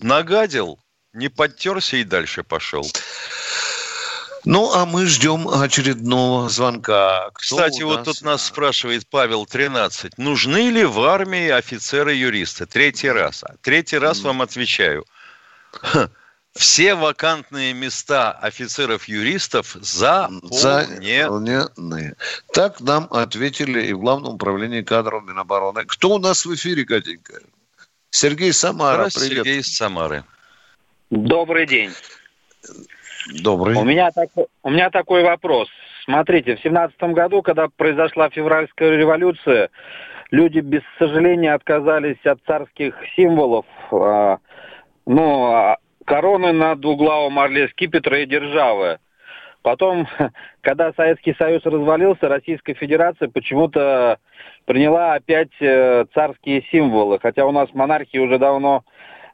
Нагадил, 0.00 0.78
не 1.12 1.28
подтерся 1.28 1.98
и 1.98 2.04
дальше 2.04 2.42
пошел. 2.42 2.90
Ну, 4.44 4.72
а 4.72 4.86
мы 4.86 5.04
ждем 5.04 5.46
очередного 5.46 6.48
звонка. 6.48 7.28
Кто 7.34 7.56
Кстати, 7.56 7.82
вот 7.82 8.04
тут 8.04 8.22
нас 8.22 8.46
спрашивает 8.46 9.06
Павел 9.10 9.44
13. 9.44 10.16
Нужны 10.16 10.70
ли 10.70 10.84
в 10.84 11.00
армии 11.00 11.50
офицеры-юристы? 11.50 12.64
Третий 12.64 13.10
раз. 13.10 13.44
Третий 13.60 13.98
раз 13.98 14.22
вам 14.22 14.40
отвечаю 14.40 15.04
все 16.58 16.94
вакантные 16.96 17.72
места 17.72 18.32
офицеров-юристов 18.32 19.76
заполнены. 19.80 20.42
Так 22.52 22.80
нам 22.80 23.06
ответили 23.10 23.86
и 23.86 23.92
в 23.92 24.00
Главном 24.00 24.34
управлении 24.34 24.82
кадров 24.82 25.22
Минобороны. 25.24 25.84
Кто 25.86 26.16
у 26.16 26.18
нас 26.18 26.44
в 26.44 26.52
эфире, 26.54 26.84
Катенька? 26.84 27.34
Сергей 28.10 28.52
Самара, 28.52 29.08
привет. 29.14 29.44
Сергей 29.44 29.58
из 29.60 29.76
Самары. 29.76 30.24
Добрый 31.10 31.66
день. 31.66 31.92
Добрый. 33.40 33.76
У 33.76 33.84
меня, 33.84 34.10
такой, 34.10 34.46
у 34.64 34.70
меня 34.70 34.90
такой 34.90 35.22
вопрос. 35.22 35.68
Смотрите, 36.04 36.56
в 36.56 36.60
семнадцатом 36.60 37.12
году, 37.12 37.42
когда 37.42 37.68
произошла 37.68 38.30
февральская 38.30 38.96
революция, 38.96 39.70
люди 40.32 40.58
без 40.58 40.82
сожаления 40.98 41.54
отказались 41.54 42.18
от 42.24 42.40
царских 42.46 42.94
символов. 43.14 43.66
А, 43.92 44.38
ну, 45.06 45.52
а 45.52 45.76
короны 46.08 46.52
над 46.52 46.84
угловым 46.84 47.38
орле 47.38 47.68
скипетра 47.68 48.20
и 48.20 48.26
державы. 48.26 48.98
Потом, 49.62 50.08
когда 50.62 50.92
Советский 50.94 51.34
Союз 51.34 51.62
развалился, 51.64 52.28
Российская 52.28 52.74
Федерация 52.74 53.28
почему-то 53.28 54.18
приняла 54.64 55.14
опять 55.14 55.52
э, 55.60 56.06
царские 56.14 56.64
символы, 56.72 57.18
хотя 57.20 57.46
у 57.46 57.52
нас 57.52 57.68
монархии 57.74 58.18
уже 58.18 58.38
давно 58.38 58.84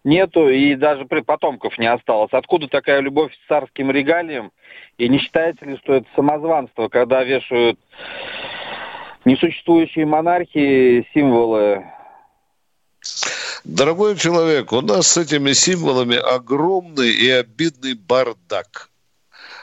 нету 0.02 0.48
и 0.48 0.74
даже 0.74 1.04
потомков 1.06 1.78
не 1.78 1.86
осталось. 1.86 2.32
Откуда 2.32 2.68
такая 2.68 3.00
любовь 3.00 3.32
к 3.32 3.48
царским 3.48 3.90
регалиям? 3.90 4.50
И 4.98 5.08
не 5.08 5.18
считается 5.18 5.64
ли, 5.64 5.76
что 5.78 5.94
это 5.94 6.06
самозванство, 6.16 6.88
когда 6.88 7.22
вешают 7.22 7.78
несуществующие 9.24 10.06
монархии 10.06 11.06
символы 11.14 11.84
Дорогой 13.64 14.16
человек, 14.16 14.72
у 14.72 14.82
нас 14.82 15.08
с 15.08 15.16
этими 15.16 15.54
символами 15.54 16.16
огромный 16.16 17.10
и 17.10 17.30
обидный 17.30 17.94
бардак. 17.94 18.90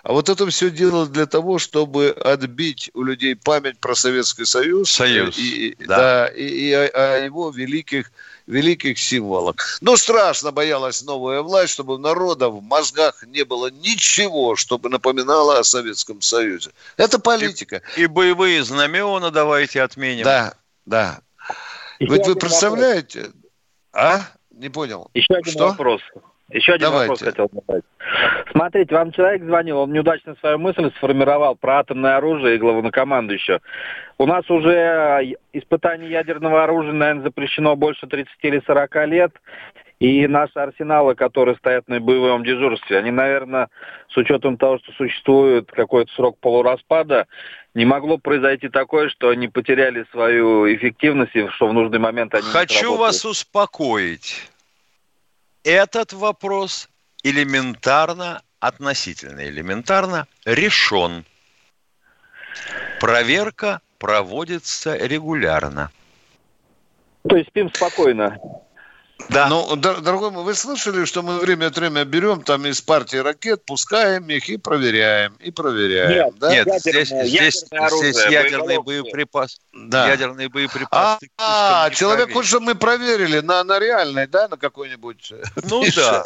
А 0.03 0.13
вот 0.13 0.29
это 0.29 0.47
все 0.47 0.71
дело 0.71 1.05
для 1.05 1.27
того, 1.27 1.59
чтобы 1.59 2.09
отбить 2.09 2.89
у 2.95 3.03
людей 3.03 3.35
память 3.35 3.77
про 3.79 3.93
Советский 3.93 4.45
Союз. 4.45 4.89
Союз, 4.89 5.37
и, 5.37 5.75
да. 5.85 5.97
да 5.97 6.27
и, 6.29 6.43
и 6.43 6.71
о, 6.71 6.87
о 6.87 7.17
его 7.23 7.51
великих 7.51 8.11
великих 8.47 8.97
символов. 8.97 9.55
Но 9.81 9.95
страшно 9.95 10.51
боялась 10.51 11.03
новая 11.03 11.41
власть, 11.41 11.73
чтобы 11.73 11.95
у 11.95 11.97
народа 11.99 12.49
в 12.49 12.63
мозгах 12.63 13.23
не 13.27 13.45
было 13.45 13.69
ничего, 13.69 14.55
чтобы 14.55 14.89
напоминало 14.89 15.59
о 15.59 15.63
Советском 15.63 16.21
Союзе. 16.21 16.71
Это 16.97 17.19
политика. 17.19 17.83
И, 17.95 18.03
и 18.03 18.07
боевые 18.07 18.63
знамена 18.63 19.29
давайте 19.29 19.83
отменим. 19.83 20.23
Да, 20.23 20.55
да. 20.87 21.21
Ведь 21.99 22.25
вы 22.25 22.35
представляете... 22.35 23.31
А? 23.93 24.19
Не 24.51 24.69
понял. 24.69 25.09
Еще 25.13 25.33
один 25.33 25.51
Что? 25.53 25.69
вопрос. 25.69 26.01
Еще 26.49 26.73
один 26.73 26.87
Давайте. 26.89 27.09
вопрос 27.09 27.21
хотел 27.21 27.49
задать. 27.53 27.83
Смотрите, 28.51 28.93
вам 28.93 29.11
человек 29.13 29.43
звонил, 29.43 29.79
он 29.79 29.93
неудачно 29.93 30.35
свою 30.41 30.57
мысль 30.57 30.91
сформировал 30.97 31.55
про 31.55 31.79
атомное 31.79 32.17
оружие 32.17 32.55
и 32.55 32.59
главнокомандующего. 32.59 33.61
У 34.17 34.25
нас 34.25 34.49
уже 34.49 35.35
испытание 35.53 36.11
ядерного 36.11 36.63
оружия, 36.63 36.91
наверное, 36.91 37.23
запрещено 37.23 37.75
больше 37.77 38.07
30 38.07 38.33
или 38.41 38.61
40 38.65 39.07
лет. 39.07 39.31
И 40.01 40.25
наши 40.25 40.57
арсеналы, 40.57 41.13
которые 41.13 41.55
стоят 41.57 41.87
на 41.87 41.99
боевом 41.99 42.43
дежурстве, 42.43 42.97
они, 42.97 43.11
наверное, 43.11 43.69
с 44.09 44.17
учетом 44.17 44.57
того, 44.57 44.79
что 44.79 44.91
существует 44.93 45.71
какой-то 45.71 46.11
срок 46.13 46.39
полураспада, 46.39 47.27
не 47.75 47.85
могло 47.85 48.17
произойти 48.17 48.67
такое, 48.67 49.09
что 49.09 49.29
они 49.29 49.47
потеряли 49.47 50.07
свою 50.11 50.65
эффективность, 50.73 51.35
и 51.35 51.47
что 51.49 51.67
в 51.67 51.73
нужный 51.73 51.99
момент 51.99 52.33
они 52.33 52.41
Хочу 52.41 52.95
вас 52.95 53.25
успокоить. 53.25 54.49
Этот 55.63 56.13
вопрос 56.13 56.89
элементарно, 57.21 58.41
относительно 58.59 59.47
элементарно 59.47 60.25
решен. 60.45 61.25
Проверка 62.99 63.81
проводится 63.99 64.97
регулярно. 64.97 65.91
То 67.29 67.35
есть 67.35 67.49
спим 67.49 67.71
спокойно. 67.71 68.39
Да. 69.29 69.47
Ну, 69.47 69.75
дорогой 69.75 70.31
мой, 70.31 70.43
вы 70.43 70.55
слышали, 70.55 71.05
что 71.05 71.21
мы 71.21 71.39
время 71.39 71.67
от 71.67 71.77
времени 71.77 72.03
берем 72.03 72.41
там 72.43 72.65
из 72.65 72.81
партии 72.81 73.17
ракет, 73.17 73.65
пускаем 73.65 74.29
их 74.29 74.49
и 74.49 74.57
проверяем, 74.57 75.33
и 75.39 75.51
проверяем, 75.51 76.11
нет, 76.11 76.39
да? 76.39 76.51
Нет, 76.51 76.67
здесь, 76.79 77.09
здесь, 77.09 77.65
оружие, 77.71 78.13
здесь 78.13 78.25
ядерный 78.27 78.81
боеприпас. 78.81 79.59
Да. 79.73 80.07
Ядерный 80.07 80.47
боеприпас. 80.47 81.19
А, 81.37 81.85
а 81.85 81.89
человек 81.91 82.31
хочет, 82.33 82.49
чтобы 82.49 82.67
мы 82.67 82.75
проверили 82.75 83.39
на, 83.39 83.63
на 83.63 83.79
реальной, 83.79 84.27
да, 84.27 84.47
на 84.47 84.57
какой-нибудь... 84.57 85.33
Ну 85.63 85.83
да. 85.95 86.25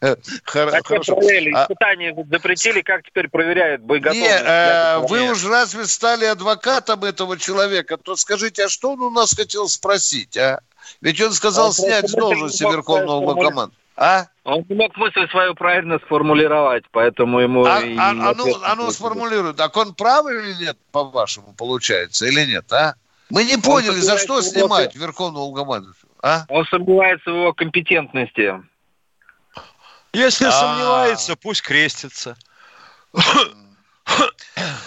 Хорошо. 0.44 1.16
проверили, 1.16 1.52
а 1.54 1.64
испытания 1.64 2.14
запретили, 2.30 2.80
как 2.80 3.04
теперь 3.04 3.28
проверяют 3.28 3.82
боеготовность? 3.82 4.30
Не, 4.30 4.36
э, 4.36 4.98
вы 4.98 5.30
уже 5.30 5.48
разве 5.48 5.86
стали 5.86 6.24
адвокатом 6.24 7.04
этого 7.04 7.38
человека, 7.38 7.96
то 7.96 8.16
скажите, 8.16 8.64
а 8.64 8.68
что 8.68 8.92
он 8.92 9.00
у 9.00 9.10
нас 9.10 9.34
хотел 9.34 9.68
спросить, 9.68 10.36
а? 10.36 10.60
Ведь 11.00 11.20
он 11.20 11.32
сказал 11.32 11.66
он 11.66 11.72
снять 11.72 12.08
с 12.08 12.12
должности 12.12 12.62
Верховного 12.62 13.20
главкоманда. 13.20 13.74
А? 13.96 14.26
Он 14.42 14.64
не 14.68 14.74
мог 14.74 14.96
мысль 14.96 15.28
свою 15.30 15.54
правильно 15.54 15.98
сформулировать, 16.00 16.84
поэтому 16.90 17.38
ему... 17.38 17.64
А, 17.64 17.80
и 17.80 17.96
а, 17.96 18.10
а, 18.10 18.34
ну, 18.34 18.52
а 18.62 18.74
ну 18.74 18.90
сформулирует, 18.90 19.56
так 19.56 19.76
он 19.76 19.94
прав 19.94 20.26
или 20.26 20.52
нет, 20.54 20.76
по-вашему, 20.90 21.54
получается, 21.54 22.26
или 22.26 22.44
нет, 22.44 22.70
а? 22.72 22.94
Мы 23.30 23.44
не 23.44 23.56
поняли, 23.56 24.00
за 24.00 24.18
что 24.18 24.42
снимать 24.42 24.94
его... 24.94 25.06
Верховного 25.06 25.50
главкомандующего, 25.52 26.10
а? 26.22 26.44
Он 26.48 26.66
сомневается 26.66 27.30
в 27.30 27.34
его 27.34 27.52
компетентности. 27.52 28.52
Если 30.12 30.46
а. 30.46 30.52
сомневается, 30.52 31.36
пусть 31.36 31.62
крестится. 31.62 32.36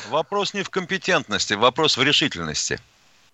Вопрос 0.09 0.53
не 0.53 0.63
в 0.63 0.69
компетентности, 0.69 1.53
вопрос 1.53 1.97
в 1.97 2.03
решительности. 2.03 2.79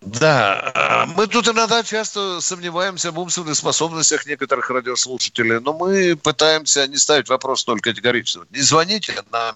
Да, 0.06 1.08
мы 1.16 1.28
тут 1.28 1.48
иногда 1.48 1.82
часто 1.84 2.42
сомневаемся 2.42 3.12
в 3.12 3.20
умственных 3.20 3.56
способностях 3.56 4.26
некоторых 4.26 4.70
радиослушателей, 4.70 5.60
но 5.60 5.74
мы 5.74 6.16
пытаемся 6.16 6.88
не 6.88 6.98
ставить 6.98 7.30
вопрос 7.30 7.62
столь 7.62 7.80
категорично. 7.80 8.46
Не 8.52 8.62
звоните 8.62 9.16
нам. 9.32 9.56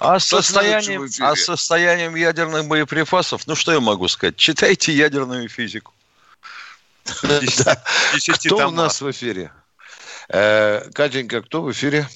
А, 0.00 0.18
состоянием, 0.18 1.08
а 1.20 1.36
состоянием 1.36 2.14
ядерных 2.16 2.66
боеприпасов, 2.66 3.46
ну 3.46 3.54
что 3.54 3.72
я 3.72 3.80
могу 3.80 4.08
сказать? 4.08 4.36
Читайте 4.36 4.92
ядерную 4.92 5.48
физику. 5.48 5.92
Кто 7.04 8.68
у 8.68 8.70
нас 8.70 9.00
в 9.00 9.10
эфире? 9.10 9.52
Э, 10.28 10.90
Катенька, 10.92 11.40
кто 11.42 11.62
в 11.62 11.72
эфире? 11.72 12.06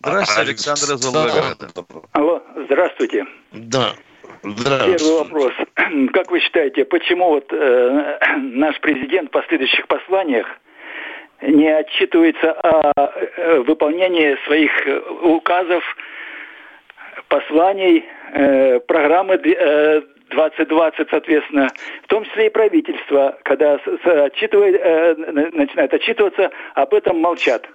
Здравствуйте, 0.00 0.40
Александр 0.40 0.94
из 0.94 1.04
Алло, 2.12 2.42
здравствуйте. 2.66 3.24
Да. 3.52 3.94
Первый 4.42 5.18
вопрос. 5.18 5.52
Как 6.12 6.30
вы 6.30 6.40
считаете, 6.40 6.84
почему 6.84 7.30
вот 7.30 7.46
э, 7.52 8.18
наш 8.36 8.80
президент 8.80 9.28
в 9.28 9.32
последующих 9.32 9.86
посланиях 9.86 10.46
не 11.42 11.68
отчитывается 11.68 12.52
о 12.52 12.92
э, 12.96 13.60
выполнении 13.60 14.36
своих 14.46 14.70
указов, 15.22 15.84
посланий, 17.28 18.04
э, 18.32 18.80
программы 18.80 19.34
э, 19.34 20.02
2020, 20.30 21.08
соответственно, 21.10 21.68
в 22.02 22.06
том 22.06 22.24
числе 22.24 22.46
и 22.46 22.50
правительство, 22.50 23.38
когда 23.44 23.74
отчитывает, 23.74 24.80
э, 24.80 25.14
начинает 25.52 25.92
отчитываться, 25.92 26.50
об 26.74 26.94
этом 26.94 27.20
молчат. 27.20 27.68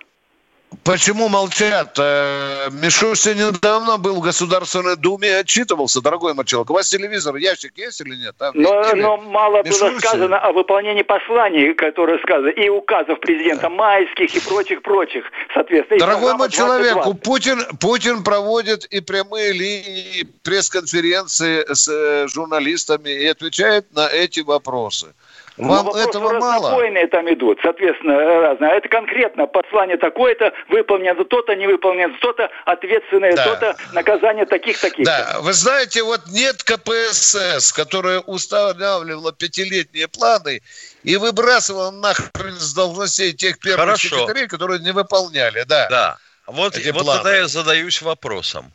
Почему 0.83 1.29
молчат? 1.29 1.97
Э, 1.97 2.69
Мишустин 2.71 3.37
недавно 3.37 3.97
был 3.97 4.15
в 4.15 4.21
Государственной 4.21 4.95
Думе 4.95 5.29
и 5.29 5.31
отчитывался, 5.31 6.01
дорогой 6.01 6.33
мой 6.33 6.45
человек. 6.45 6.69
У 6.69 6.73
вас 6.73 6.89
телевизор, 6.89 7.35
ящик 7.37 7.77
есть 7.77 8.01
или 8.01 8.15
нет? 8.15 8.35
А, 8.39 8.51
но, 8.53 8.93
но 8.95 9.17
мало 9.17 9.63
Мишустин? 9.63 9.89
было 9.89 9.99
сказано 9.99 10.37
о 10.37 10.51
выполнении 10.51 11.01
посланий, 11.01 11.73
которые 11.73 12.19
сказаны, 12.19 12.49
и 12.49 12.69
указов 12.69 13.19
президента 13.19 13.69
майских 13.69 14.35
и 14.35 14.39
прочих-прочих, 14.39 15.23
соответственно. 15.53 15.99
Дорогой 15.99 16.35
мой 16.35 16.49
человек, 16.49 16.97
Путин, 17.23 17.63
Путин 17.79 18.23
проводит 18.23 18.85
и 18.85 19.01
прямые 19.01 19.53
линии 19.53 20.27
пресс-конференции 20.43 21.65
с 21.73 21.87
э, 21.87 22.27
журналистами 22.27 23.09
и 23.09 23.25
отвечает 23.25 23.91
на 23.95 24.07
эти 24.07 24.41
вопросы. 24.41 25.13
Вам 25.57 25.85
ну, 25.85 25.95
этого 25.95 26.37
мало? 26.39 26.69
Там 27.11 27.31
идут, 27.31 27.59
соответственно, 27.61 28.17
разные. 28.17 28.71
А 28.71 28.75
это 28.75 28.89
конкретно 28.89 29.47
послание 29.47 29.95
такое-то, 29.97 30.51
выполнено 30.67 31.23
то-то, 31.23 31.55
не 31.55 31.65
выполнено 31.67 32.13
то-то, 32.19 32.49
ответственное 32.65 33.35
да. 33.35 33.43
то-то, 33.43 33.75
наказание 33.93 34.45
таких-таких. 34.45 35.05
Да, 35.05 35.37
вы 35.39 35.53
знаете, 35.53 36.03
вот 36.03 36.21
нет 36.27 36.63
КПСС, 36.63 37.71
которая 37.71 38.19
устанавливала 38.19 39.31
пятилетние 39.31 40.07
планы 40.09 40.61
и 41.03 41.15
выбрасывала 41.15 41.91
нахрен 41.91 42.55
с 42.55 42.73
должностей 42.73 43.31
тех 43.31 43.59
первых 43.59 43.85
Хорошо. 43.85 44.09
секретарей, 44.09 44.47
которые 44.47 44.81
не 44.81 44.91
выполняли. 44.91 45.63
Да, 45.67 45.87
да. 45.89 46.17
Вот, 46.47 46.77
вот 46.77 47.05
тогда 47.05 47.35
я 47.35 47.47
задаюсь 47.47 48.01
вопросом. 48.01 48.71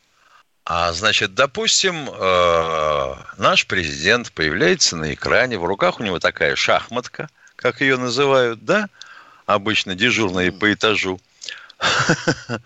А 0.64 0.92
значит, 0.92 1.34
допустим, 1.34 2.08
э, 2.10 3.14
наш 3.38 3.66
президент 3.66 4.30
появляется 4.32 4.96
на 4.96 5.14
экране, 5.14 5.58
в 5.58 5.64
руках 5.64 6.00
у 6.00 6.02
него 6.02 6.18
такая 6.18 6.54
шахматка, 6.54 7.28
как 7.56 7.80
ее 7.80 7.96
называют, 7.96 8.64
да, 8.64 8.88
обычно 9.46 9.94
дежурные 9.94 10.52
по 10.52 10.72
этажу, 10.72 11.20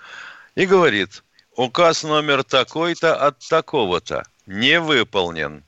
и 0.54 0.66
говорит, 0.66 1.22
указ 1.56 2.02
номер 2.02 2.42
такой-то 2.42 3.14
от 3.16 3.38
такого-то 3.48 4.24
не 4.46 4.80
выполнен. 4.80 5.62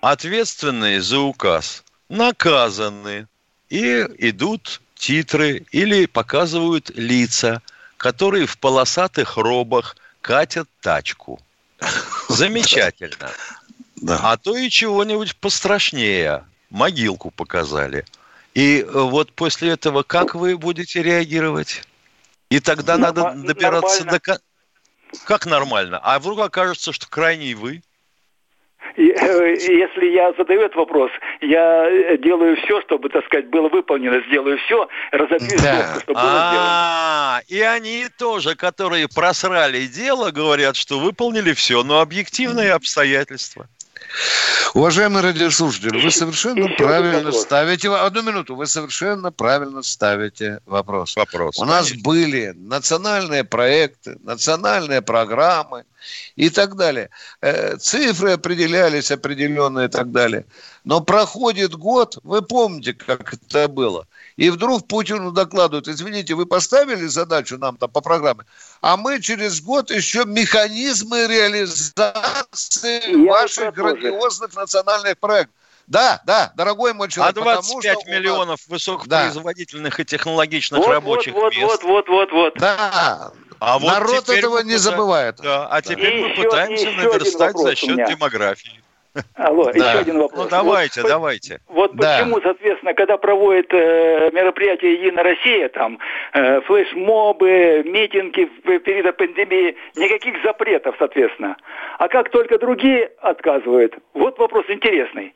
Ответственные 0.00 1.00
за 1.00 1.20
указ 1.20 1.84
наказаны 2.08 3.26
и 3.68 4.06
идут 4.18 4.80
титры 4.96 5.64
или 5.70 6.06
показывают 6.06 6.90
лица, 6.90 7.62
которые 7.96 8.46
в 8.46 8.58
полосатых 8.58 9.36
робах– 9.36 9.96
катят 10.20 10.68
тачку. 10.80 11.40
Замечательно. 12.28 13.30
Да. 13.96 14.20
А 14.22 14.36
то 14.36 14.56
и 14.56 14.70
чего-нибудь 14.70 15.36
пострашнее. 15.36 16.44
Могилку 16.70 17.30
показали. 17.30 18.04
И 18.54 18.80
э, 18.80 18.84
вот 18.84 19.32
после 19.32 19.70
этого 19.70 20.02
как 20.02 20.34
вы 20.34 20.56
будете 20.58 21.02
реагировать? 21.02 21.82
И 22.50 22.60
тогда 22.60 22.96
Норм... 22.96 23.16
надо 23.16 23.46
добираться 23.46 24.04
нормально. 24.04 24.20
до... 24.24 24.40
Как 25.24 25.46
нормально? 25.46 25.98
А 26.02 26.18
вдруг 26.18 26.40
окажется, 26.40 26.92
что 26.92 27.08
крайний 27.08 27.54
вы? 27.54 27.82
Э, 28.96 29.02
если 29.02 30.06
я 30.06 30.32
задаю 30.36 30.62
этот 30.62 30.76
вопрос, 30.76 31.10
я 31.40 31.86
э, 31.88 32.18
делаю 32.18 32.56
все, 32.56 32.80
чтобы, 32.82 33.08
так 33.08 33.24
сказать, 33.26 33.48
было 33.48 33.68
выполнено, 33.68 34.20
сделаю 34.28 34.58
все, 34.58 34.88
разобью 35.12 35.58
да. 35.62 36.00
чтобы 36.00 36.20
было 36.20 36.30
сделано. 36.30 36.68
А, 36.70 37.40
и 37.48 37.60
они 37.60 38.06
тоже, 38.18 38.56
которые 38.56 39.08
просрали 39.08 39.86
дело, 39.86 40.30
говорят, 40.30 40.76
что 40.76 40.98
выполнили 40.98 41.52
все, 41.52 41.82
но 41.84 42.00
объективные 42.00 42.72
обстоятельства. 42.72 43.68
Уважаемый 44.74 45.22
радиослушатель, 45.22 46.00
вы 46.00 46.10
совершенно 46.10 46.64
Еще 46.64 46.76
правильно 46.76 47.32
ставите... 47.32 47.90
Одну 47.90 48.22
минуту. 48.22 48.54
Вы 48.54 48.66
совершенно 48.66 49.32
правильно 49.32 49.82
ставите 49.82 50.60
вопрос. 50.66 51.16
Вопрос. 51.16 51.58
У 51.58 51.64
нас 51.64 51.92
были 51.92 52.52
национальные 52.54 53.44
проекты, 53.44 54.16
национальные 54.22 55.02
программы– 55.02 55.84
и 56.36 56.50
так 56.50 56.76
далее. 56.76 57.10
Э, 57.40 57.76
цифры 57.76 58.32
определялись 58.32 59.10
определенные 59.10 59.86
и 59.86 59.90
так 59.90 60.10
далее. 60.12 60.44
Но 60.84 61.00
проходит 61.00 61.74
год, 61.74 62.18
вы 62.22 62.42
помните, 62.42 62.94
как 62.94 63.34
это 63.34 63.68
было, 63.68 64.06
и 64.36 64.50
вдруг 64.50 64.86
Путину 64.86 65.32
докладывают, 65.32 65.88
извините, 65.88 66.34
вы 66.34 66.46
поставили 66.46 67.06
задачу 67.06 67.58
нам 67.58 67.76
там 67.76 67.90
по 67.90 68.00
программе, 68.00 68.44
а 68.80 68.96
мы 68.96 69.20
через 69.20 69.60
год 69.60 69.90
еще 69.90 70.24
механизмы 70.24 71.26
реализации 71.26 73.10
Я 73.10 73.32
ваших 73.32 73.74
грандиозных 73.74 74.54
национальных 74.54 75.18
проектов. 75.18 75.54
Да, 75.88 76.20
да, 76.26 76.52
дорогой 76.54 76.92
мой 76.92 77.08
человек. 77.08 77.36
А 77.38 77.40
25 77.40 77.96
потому, 77.96 78.12
миллионов 78.14 78.60
нас... 78.60 78.68
высокопроизводительных 78.68 79.96
да. 79.96 80.02
и 80.02 80.04
технологичных 80.04 80.80
вот, 80.80 80.88
рабочих 80.88 81.32
вот, 81.32 81.56
мест. 81.56 81.82
Вот, 81.82 81.82
вот, 81.82 82.08
вот, 82.08 82.32
вот. 82.32 82.54
Да. 82.58 83.32
А 83.60 83.78
вот 83.78 83.92
Народ 83.92 84.28
этого 84.28 84.60
не 84.62 84.76
забывает. 84.76 85.36
Да, 85.42 85.68
а 85.70 85.82
теперь 85.82 86.16
и 86.16 86.22
мы 86.22 86.28
еще, 86.28 86.42
пытаемся 86.42 86.90
наверстать 86.92 87.56
за 87.56 87.74
счет 87.74 87.96
демографии. 88.06 88.82
Алло, 89.34 89.64
да. 89.64 89.70
еще 89.72 89.98
один 89.98 90.18
вопрос. 90.18 90.44
Ну, 90.44 90.50
давайте, 90.50 91.02
вот, 91.02 91.08
давайте. 91.08 91.60
Вот 91.68 91.96
да. 91.96 92.18
почему, 92.18 92.40
соответственно, 92.40 92.94
когда 92.94 93.16
проводят 93.16 93.66
э, 93.72 94.30
мероприятие 94.32 94.94
«Единая 94.94 95.24
Россия», 95.24 95.68
там, 95.70 95.98
э, 96.34 96.60
флешмобы, 96.62 97.82
митинги 97.84 98.48
в 98.64 98.78
период 98.80 99.16
пандемии, 99.16 99.76
никаких 99.96 100.34
запретов, 100.44 100.94
соответственно. 100.98 101.56
А 101.98 102.08
как 102.08 102.30
только 102.30 102.58
другие 102.58 103.10
отказывают, 103.20 103.96
вот 104.14 104.38
вопрос 104.38 104.66
интересный. 104.68 105.34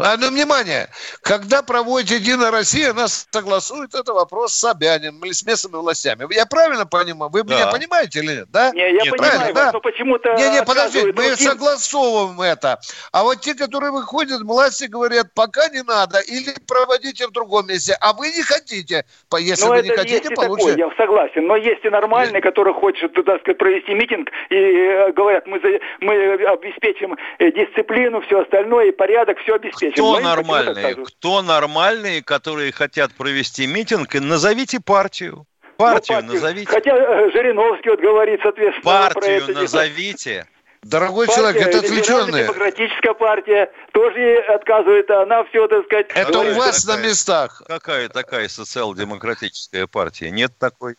А, 0.00 0.16
ну, 0.16 0.30
внимание, 0.30 0.88
когда 1.22 1.60
проводит 1.60 2.10
Единая 2.10 2.52
Россия, 2.52 2.92
нас 2.92 3.26
согласует 3.32 3.96
это 3.96 4.12
вопрос 4.12 4.52
с 4.52 4.60
Собяниным 4.60 5.24
или 5.24 5.32
с 5.32 5.44
местными 5.44 5.74
властями. 5.74 6.32
Я 6.32 6.46
правильно 6.46 6.86
понимаю? 6.86 7.32
Вы 7.32 7.42
да. 7.42 7.54
меня 7.54 7.66
понимаете 7.66 8.20
или 8.20 8.36
нет? 8.36 8.46
Да? 8.52 8.70
Не, 8.70 8.92
я 8.92 9.02
нет, 9.02 9.16
понимаю, 9.16 9.52
да? 9.52 9.72
но 9.72 9.80
почему-то 9.80 10.34
Не, 10.34 10.50
не, 10.50 10.62
подождите, 10.62 11.06
мы 11.06 11.12
другим... 11.12 11.36
согласовываем 11.36 12.40
это. 12.40 12.78
А 13.10 13.24
вот 13.24 13.40
те, 13.40 13.54
которые 13.54 13.90
выходят, 13.90 14.40
власти 14.42 14.84
говорят, 14.84 15.34
пока 15.34 15.68
не 15.68 15.82
надо, 15.82 16.20
или 16.20 16.54
проводите 16.68 17.26
в 17.26 17.32
другом 17.32 17.66
месте, 17.66 17.96
а 18.00 18.12
вы 18.12 18.28
не 18.28 18.42
хотите. 18.42 19.04
Если 19.36 19.64
но 19.64 19.72
вы 19.72 19.82
не 19.82 19.90
хотите, 19.90 20.30
получите. 20.30 20.76
Такое, 20.76 20.90
я 20.90 20.96
согласен, 20.96 21.44
но 21.44 21.56
есть 21.56 21.84
и 21.84 21.90
нормальные, 21.90 22.34
нет. 22.34 22.44
которые 22.44 22.74
хотят, 22.74 23.12
так 23.14 23.40
сказать, 23.40 23.58
провести 23.58 23.94
митинг 23.94 24.30
и 24.50 24.54
э, 24.54 25.10
говорят, 25.10 25.44
мы, 25.48 25.58
за, 25.58 25.80
мы 26.00 26.14
обеспечим 26.44 27.16
э, 27.40 27.50
дисциплину, 27.50 28.20
все 28.20 28.42
остальное, 28.42 28.86
и 28.86 28.92
порядок, 28.92 29.38
все 29.40 29.56
обеспечим 29.56 29.87
Кто 29.92 30.20
нормальные? 30.20 30.96
Кто 30.96 31.42
нормальные, 31.42 32.22
которые 32.22 32.72
хотят 32.72 33.12
провести 33.14 33.66
митинг? 33.66 34.14
Назовите 34.14 34.80
партию. 34.80 35.46
Партию, 35.76 36.18
ну, 36.22 36.22
партию. 36.22 36.42
назовите. 36.42 36.70
Хотя 36.70 36.96
э, 36.96 37.30
Жириновский 37.30 37.90
вот 37.90 38.00
говорит, 38.00 38.40
соответственно, 38.42 38.82
партию 38.82 39.44
про 39.44 39.52
это 39.52 39.60
назовите. 39.60 40.46
Дорогой 40.82 41.26
партия, 41.26 41.40
человек, 41.40 41.66
это 41.66 41.78
отвлеченные. 41.78 42.44
Демократическая 42.44 43.14
партия 43.14 43.72
тоже 43.92 44.36
отказывает, 44.48 45.10
а 45.10 45.22
она 45.22 45.44
все, 45.44 45.66
так 45.66 45.84
сказать... 45.86 46.06
Это 46.14 46.38
у 46.38 46.54
вас 46.54 46.84
такая, 46.84 47.02
на 47.02 47.06
местах. 47.06 47.62
Какая 47.66 48.08
такая 48.08 48.48
социал-демократическая 48.48 49.86
партия? 49.86 50.30
Нет 50.30 50.52
такой? 50.58 50.94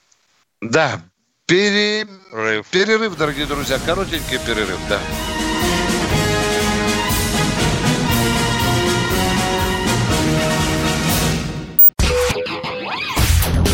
Да. 0.62 1.00
Перерыв. 1.46 2.68
Перерыв, 2.70 3.18
дорогие 3.18 3.46
друзья. 3.46 3.78
Коротенький 3.86 4.38
перерыв, 4.46 4.80
да. 4.90 5.00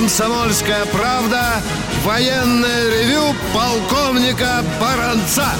«Комсомольская 0.00 0.86
правда» 0.86 1.60
военное 2.04 2.88
ревю 2.88 3.34
полковника 3.52 4.64
Баранца. 4.80 5.50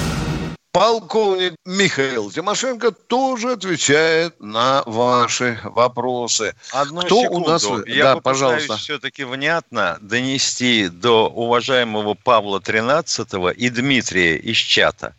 Полковник 0.71 1.53
Михаил 1.63 2.31
Тимошенко 2.31 2.89
тоже 2.89 3.51
отвечает 3.51 4.39
на 4.39 4.81
ваши 4.87 5.59
вопросы. 5.63 6.55
Одну 6.71 7.01
Кто 7.01 7.21
секунду. 7.21 7.49
у 7.49 7.51
нас? 7.51 7.67
Я 7.85 8.15
да, 8.15 8.19
пожалуйста. 8.19 8.77
все-таки 8.77 9.25
внятно 9.25 9.99
донести 10.01 10.87
до 10.87 11.29
уважаемого 11.29 12.15
Павла 12.15 12.57
XIII 12.57 13.53
и 13.53 13.69
Дмитрия 13.69 14.37
из 14.37 14.57
чата. 14.57 15.13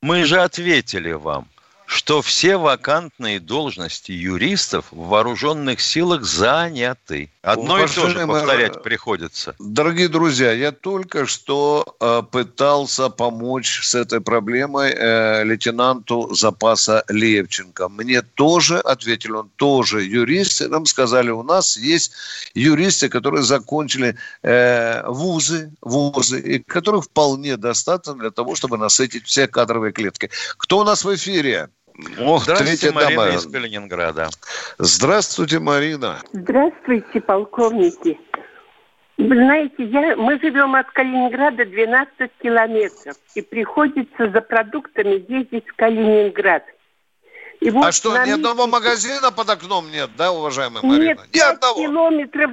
Мы 0.00 0.24
же 0.24 0.40
ответили 0.42 1.12
вам 1.12 1.46
что 1.86 2.22
все 2.22 2.56
вакантные 2.56 3.40
должности 3.40 4.12
юристов 4.12 4.86
в 4.90 5.08
вооруженных 5.08 5.80
силах 5.80 6.24
заняты. 6.24 7.30
Одно 7.42 7.74
Уважаемые, 7.74 7.86
и 7.86 7.94
то 7.94 8.08
же 8.08 8.26
повторять 8.26 8.82
приходится. 8.82 9.54
Дорогие 9.58 10.08
друзья, 10.08 10.52
я 10.52 10.72
только 10.72 11.26
что 11.26 11.96
э, 12.00 12.22
пытался 12.30 13.10
помочь 13.10 13.80
с 13.82 13.94
этой 13.94 14.20
проблемой 14.20 14.92
э, 14.92 15.44
лейтенанту 15.44 16.34
запаса 16.34 17.04
Левченко. 17.08 17.88
Мне 17.90 18.22
тоже 18.22 18.78
ответили, 18.78 19.32
он 19.32 19.50
тоже 19.56 20.02
юрист. 20.02 20.62
И 20.62 20.68
нам 20.68 20.86
сказали, 20.86 21.30
у 21.30 21.42
нас 21.42 21.76
есть 21.76 22.12
юристы, 22.54 23.10
которые 23.10 23.42
закончили 23.42 24.16
э, 24.42 25.06
вузы, 25.06 25.70
вузы, 25.82 26.40
и 26.40 26.58
которых 26.60 27.04
вполне 27.04 27.58
достаточно 27.58 28.14
для 28.14 28.30
того, 28.30 28.54
чтобы 28.54 28.78
насытить 28.78 29.26
все 29.26 29.46
кадровые 29.46 29.92
клетки. 29.92 30.30
Кто 30.56 30.78
у 30.78 30.84
нас 30.84 31.04
в 31.04 31.14
эфире? 31.14 31.68
Ох, 32.18 32.42
Здравствуйте, 32.42 32.90
Марина 32.90 33.24
дама. 33.24 33.36
из 33.36 33.46
Калининграда. 33.46 34.28
Здравствуйте, 34.78 35.60
Марина. 35.60 36.20
Здравствуйте, 36.32 37.20
полковники. 37.20 38.18
Вы 39.16 39.34
знаете, 39.36 39.84
я, 39.84 40.16
мы 40.16 40.40
живем 40.40 40.74
от 40.74 40.90
Калининграда 40.90 41.64
12 41.64 42.30
километров, 42.42 43.16
и 43.36 43.42
приходится 43.42 44.28
за 44.28 44.40
продуктами 44.40 45.24
ездить 45.28 45.68
в 45.68 45.76
Калининград. 45.76 46.64
И 47.60 47.70
вот 47.70 47.86
а 47.86 47.92
что, 47.92 48.10
ни 48.26 48.30
одного 48.30 48.66
магазина 48.66 49.30
под 49.30 49.48
окном 49.50 49.88
нет, 49.92 50.10
да, 50.16 50.32
уважаемая 50.32 50.82
Марина? 50.82 51.04
Нет, 51.04 51.18
ни 51.32 51.38
одного. 51.38 51.80
километров 51.80 52.50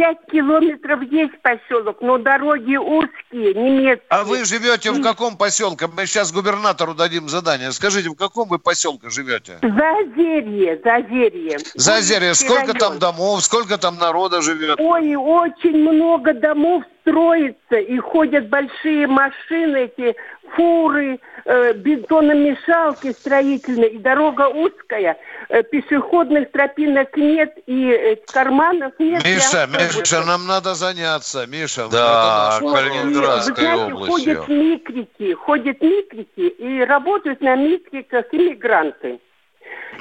Пять 0.00 0.16
километров 0.32 1.02
есть 1.10 1.38
поселок, 1.42 1.98
но 2.00 2.16
дороги 2.16 2.74
узкие, 2.76 3.52
немецкие. 3.52 4.06
А 4.08 4.24
вы 4.24 4.46
живете 4.46 4.92
в 4.92 5.02
каком 5.02 5.36
поселке? 5.36 5.88
Мы 5.94 6.06
сейчас 6.06 6.32
губернатору 6.32 6.94
дадим 6.94 7.28
задание. 7.28 7.70
Скажите, 7.70 8.08
в 8.08 8.14
каком 8.14 8.48
вы 8.48 8.58
поселке 8.58 9.10
живете? 9.10 9.58
Зазерье, 9.60 10.80
Зазерье. 10.82 11.58
Зазерье. 11.74 12.32
Сколько 12.32 12.72
там 12.72 12.98
домов, 12.98 13.44
сколько 13.44 13.76
там 13.76 13.98
народа 13.98 14.40
живет? 14.40 14.80
Ой, 14.80 15.16
очень 15.16 15.76
много 15.76 16.32
домов 16.32 16.82
строится, 17.02 17.76
и 17.76 17.98
ходят 17.98 18.48
большие 18.48 19.06
машины, 19.06 19.90
эти 19.94 20.16
фуры, 20.54 21.20
э, 21.44 21.72
бетономешалки 21.74 23.12
строительные, 23.12 23.90
и 23.90 23.98
дорога 23.98 24.48
узкая, 24.48 25.16
э, 25.48 25.62
пешеходных 25.62 26.50
тропинок 26.50 27.16
нет, 27.16 27.56
и 27.66 27.90
э, 27.90 28.16
карманов 28.32 28.92
нет. 28.98 29.24
Миша, 29.24 29.68
Миша, 29.68 30.24
нам 30.24 30.46
надо 30.46 30.74
заняться, 30.74 31.46
Миша. 31.46 31.88
Да, 31.88 32.58
это 32.60 32.72
Калининградской 32.72 33.74
областью. 33.74 34.36
Ходят 34.36 34.48
микрики, 34.48 35.34
ходят 35.34 35.80
микрики, 35.80 36.48
и 36.48 36.80
работают 36.84 37.40
на 37.40 37.56
микриках 37.56 38.26
иммигранты. 38.32 39.20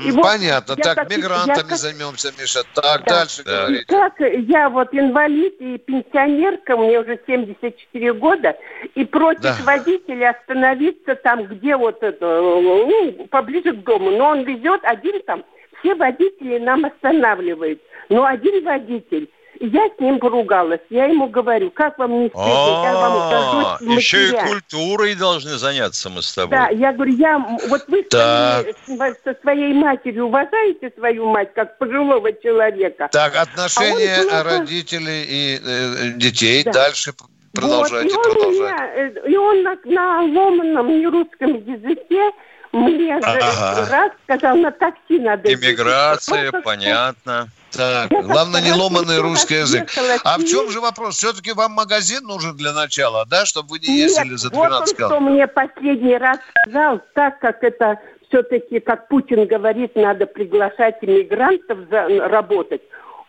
И 0.05 0.11
Понятно. 0.13 0.75
Вот 0.75 0.83
так, 0.83 0.95
так, 0.95 1.09
мигрантами 1.09 1.71
я, 1.71 1.75
займемся, 1.75 2.31
Миша. 2.39 2.61
Так, 2.73 3.03
да. 3.05 3.19
дальше 3.19 3.43
да. 3.43 3.51
говорите. 3.51 3.85
как 3.87 4.13
я 4.19 4.69
вот 4.69 4.89
инвалид 4.93 5.55
и 5.59 5.77
пенсионерка, 5.77 6.77
мне 6.77 6.99
уже 6.99 7.19
74 7.27 8.13
года, 8.13 8.55
и 8.95 9.03
просит 9.03 9.41
да. 9.41 9.57
водителя 9.65 10.31
остановиться 10.31 11.15
там, 11.15 11.45
где 11.45 11.75
вот 11.75 12.01
это, 12.01 12.25
ну, 12.25 13.27
поближе 13.29 13.73
к 13.73 13.83
дому. 13.83 14.11
Но 14.11 14.29
он 14.29 14.43
везет 14.43 14.81
один 14.83 15.21
там, 15.23 15.43
все 15.79 15.95
водители 15.95 16.59
нам 16.59 16.85
останавливают. 16.85 17.81
Но 18.07 18.25
один 18.25 18.63
водитель 18.63 19.29
я 19.59 19.89
с 19.89 19.99
ним 19.99 20.19
поругалась. 20.19 20.81
Я 20.89 21.05
ему 21.05 21.27
говорю, 21.27 21.71
как 21.71 21.97
вам 21.97 22.23
не 22.23 22.29
стыдно, 22.29 22.83
я 22.83 22.93
вам 22.93 23.13
а, 23.13 23.77
Еще 23.81 24.29
и 24.29 24.31
культурой 24.31 25.15
должны 25.15 25.57
заняться 25.57 26.09
мы 26.09 26.21
с 26.21 26.33
тобой. 26.33 26.57
Да, 26.57 26.69
я 26.69 26.93
говорю, 26.93 27.13
я, 27.13 27.37
вот 27.67 27.85
вы 27.87 28.05
со 28.09 29.35
своей 29.41 29.73
матерью 29.73 30.25
уважаете 30.25 30.91
свою 30.97 31.27
мать, 31.27 31.53
как 31.53 31.77
пожилого 31.77 32.31
человека. 32.33 33.09
Так, 33.11 33.35
отношения 33.35 34.17
а 34.31 34.43
родителей 34.43 35.25
и 35.27 35.59
э, 35.63 36.11
детей 36.15 36.63
дальше 36.63 37.13
продолжайте, 37.53 38.15
вот, 38.15 38.27
и 38.27 38.31
продолжайте. 38.31 38.61
Меня, 38.61 38.91
э, 38.95 39.29
и 39.29 39.37
он 39.37 39.63
на, 39.63 39.77
на 39.85 40.21
ломаном 40.21 40.87
нерусском 40.87 41.55
языке 41.55 42.31
мне 42.71 43.15
ага. 43.15 43.87
раз 43.89 44.11
сказал, 44.23 44.57
на 44.57 44.71
такси 44.71 45.19
надо. 45.19 45.51
Иммиграция, 45.51 46.51
понятно. 46.51 47.49
Так, 47.71 48.09
главное 48.09 48.61
не 48.61 48.71
ломанный 48.71 49.19
русский 49.19 49.55
язык. 49.55 49.89
А 50.23 50.37
в 50.37 50.45
чем 50.45 50.69
же 50.69 50.79
вопрос? 50.79 51.17
Все-таки 51.17 51.51
вам 51.53 51.73
магазин 51.73 52.23
нужен 52.23 52.55
для 52.55 52.73
начала, 52.73 53.25
да, 53.25 53.45
чтобы 53.45 53.69
вы 53.69 53.79
не 53.79 53.99
ездили 53.99 54.31
Нет, 54.31 54.39
за 54.39 54.49
12 54.49 54.99
вот 54.99 55.03
он, 55.03 55.09
что 55.09 55.19
мне 55.19 55.47
последний 55.47 56.17
раз 56.17 56.39
сказал, 56.63 57.01
так 57.13 57.39
как 57.39 57.63
это 57.63 57.99
все-таки, 58.27 58.79
как 58.79 59.07
Путин 59.07 59.45
говорит, 59.45 59.95
надо 59.95 60.25
приглашать 60.25 60.97
иммигрантов 61.01 61.79
за, 61.89 62.07
работать. 62.27 62.81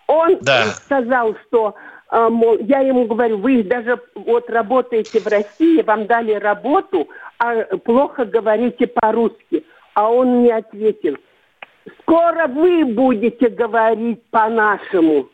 Он 0.06 0.38
да. 0.40 0.66
сказал, 0.66 1.36
что 1.46 1.74
а, 2.08 2.28
мол, 2.28 2.58
я 2.58 2.80
ему 2.80 3.06
говорю, 3.06 3.38
вы 3.38 3.62
даже 3.62 4.00
вот 4.14 4.50
работаете 4.50 5.20
в 5.20 5.26
России, 5.26 5.82
вам 5.82 6.06
дали 6.06 6.32
работу, 6.32 7.08
а 7.38 7.64
плохо 7.78 8.24
говорите 8.24 8.86
по-русски. 8.86 9.64
А 9.94 10.10
он 10.10 10.40
мне 10.40 10.56
ответил– 10.56 11.16
Скоро 12.00 12.46
вы 12.46 12.84
будете 12.84 13.48
говорить 13.48 14.22
по-нашему. 14.30 15.28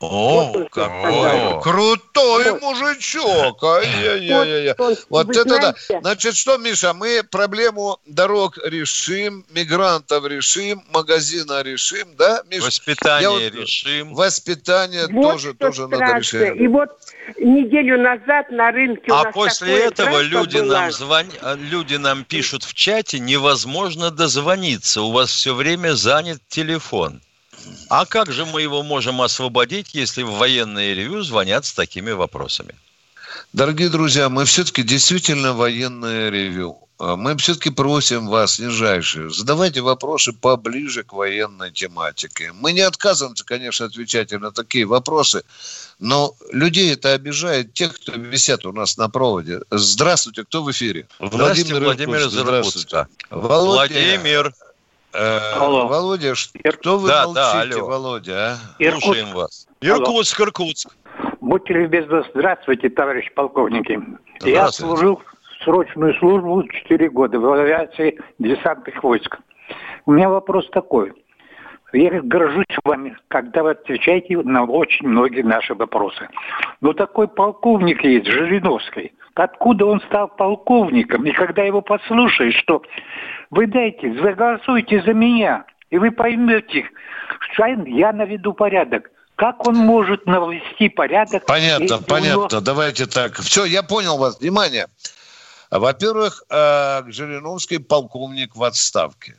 О, 0.00 0.50
вот 0.54 0.70
какой 0.70 1.60
крутой 1.60 2.52
вот. 2.52 2.62
мужичок! 2.62 3.62
Ай-яй-яй-яй. 3.62 4.74
Вот, 4.78 5.06
вот 5.10 5.36
это 5.36 5.42
знаете, 5.42 5.84
да. 5.90 6.00
Значит, 6.00 6.36
что, 6.36 6.56
Миша, 6.56 6.94
мы 6.94 7.22
проблему 7.22 7.98
дорог 8.06 8.56
решим, 8.64 9.44
мигрантов 9.50 10.24
решим, 10.26 10.82
магазина 10.90 11.60
решим, 11.60 12.08
да, 12.16 12.42
Миша? 12.50 12.64
Воспитание 12.64 13.50
вот, 13.50 13.60
решим. 13.60 14.14
Воспитание 14.14 15.06
вот 15.10 15.32
тоже, 15.32 15.52
тоже 15.52 15.86
надо 15.86 16.16
решить. 16.16 16.58
И 16.58 16.66
вот 16.66 16.88
неделю 17.36 18.00
назад 18.00 18.50
на 18.50 18.70
рынке 18.70 19.04
А 19.10 19.30
после 19.30 19.80
этого 19.80 20.22
люди 20.22 20.58
нам, 20.58 20.90
звон... 20.92 21.26
люди 21.70 21.96
нам 21.96 22.24
пишут 22.24 22.64
в 22.64 22.72
чате, 22.72 23.18
невозможно 23.18 24.10
дозвониться, 24.10 25.02
у 25.02 25.12
вас 25.12 25.30
все 25.30 25.54
время 25.54 25.92
занят 25.92 26.40
телефон. 26.48 27.20
А 27.88 28.06
как 28.06 28.32
же 28.32 28.46
мы 28.46 28.62
его 28.62 28.82
можем 28.82 29.20
освободить, 29.20 29.94
если 29.94 30.22
в 30.22 30.32
военное 30.32 30.94
ревю 30.94 31.22
звонят 31.22 31.64
с 31.64 31.72
такими 31.72 32.12
вопросами? 32.12 32.74
Дорогие 33.52 33.88
друзья, 33.88 34.28
мы 34.28 34.44
все-таки 34.44 34.82
действительно 34.82 35.52
военное 35.52 36.30
ревю. 36.30 36.78
А 37.00 37.16
мы 37.16 37.34
все-таки 37.38 37.70
просим 37.70 38.28
вас, 38.28 38.58
нижайшие, 38.58 39.30
задавайте 39.30 39.80
вопросы 39.80 40.34
поближе 40.34 41.02
к 41.02 41.14
военной 41.14 41.72
тематике. 41.72 42.52
Мы 42.52 42.72
не 42.72 42.82
отказываемся, 42.82 43.42
конечно, 43.42 43.86
отвечать 43.86 44.32
на 44.32 44.52
такие 44.52 44.84
вопросы, 44.84 45.42
но 45.98 46.34
людей 46.52 46.92
это 46.92 47.14
обижает, 47.14 47.72
тех, 47.72 47.94
кто 47.94 48.12
висят 48.12 48.66
у 48.66 48.72
нас 48.72 48.98
на 48.98 49.08
проводе. 49.08 49.60
Здравствуйте, 49.70 50.44
кто 50.44 50.62
в 50.62 50.70
эфире? 50.72 51.08
Здравствуйте, 51.18 51.74
Владимир, 51.74 52.18
Владимир 52.18 52.28
Здравствуйте. 52.28 53.06
Володя, 53.30 53.94
Владимир. 53.94 54.54
Э, 55.12 55.54
Алло. 55.58 55.88
Володя, 55.88 56.34
что 56.34 56.98
вы 56.98 57.08
да, 57.08 57.24
молчите, 57.24 57.74
да, 57.74 57.76
алло. 57.76 57.86
Володя? 57.86 58.52
А? 58.52 58.90
Слушаем 59.00 59.34
вас. 59.34 59.66
Иркутск, 59.80 60.38
алло. 60.38 60.48
Иркутск. 60.48 60.96
Будьте 61.40 61.74
любезны, 61.74 62.22
здравствуйте, 62.32 62.90
товарищ 62.90 63.32
полковники. 63.34 63.98
Я 64.42 64.68
служил 64.68 65.20
срочную 65.64 66.14
службу 66.14 66.62
4 66.62 67.10
года 67.10 67.40
в 67.40 67.52
авиации 67.52 68.18
десантных 68.38 69.02
войск. 69.02 69.38
У 70.06 70.12
меня 70.12 70.28
вопрос 70.28 70.68
такой. 70.70 71.12
Я 71.92 72.22
горжусь 72.22 72.66
вами, 72.84 73.16
когда 73.28 73.64
вы 73.64 73.70
отвечаете 73.70 74.38
на 74.38 74.64
очень 74.64 75.08
многие 75.08 75.42
наши 75.42 75.74
вопросы. 75.74 76.28
Но 76.80 76.92
такой 76.92 77.26
полковник 77.26 78.04
есть, 78.04 78.26
Жириновский. 78.26 79.12
Откуда 79.34 79.86
он 79.86 80.00
стал 80.02 80.28
полковником? 80.28 81.24
И 81.26 81.32
когда 81.32 81.62
его 81.62 81.80
послушаешь, 81.82 82.56
что 82.56 82.82
вы 83.50 83.66
дайте, 83.66 84.14
заголосуйте 84.22 85.02
за 85.02 85.12
меня, 85.12 85.64
и 85.90 85.98
вы 85.98 86.10
поймете, 86.10 86.88
что 87.52 87.66
я 87.66 88.12
наведу 88.12 88.52
порядок. 88.52 89.10
Как 89.36 89.66
он 89.66 89.74
может 89.74 90.26
навести 90.26 90.90
порядок? 90.90 91.46
Понятно, 91.46 91.98
понятно. 91.98 92.56
Него... 92.56 92.60
Давайте 92.60 93.06
так. 93.06 93.36
Все, 93.36 93.64
я 93.64 93.82
понял 93.82 94.18
вас. 94.18 94.38
Внимание. 94.38 94.86
Во-первых, 95.70 96.42
э, 96.50 97.02
Жириновский 97.06 97.78
полковник 97.78 98.54
в 98.54 98.62
отставке. 98.62 99.36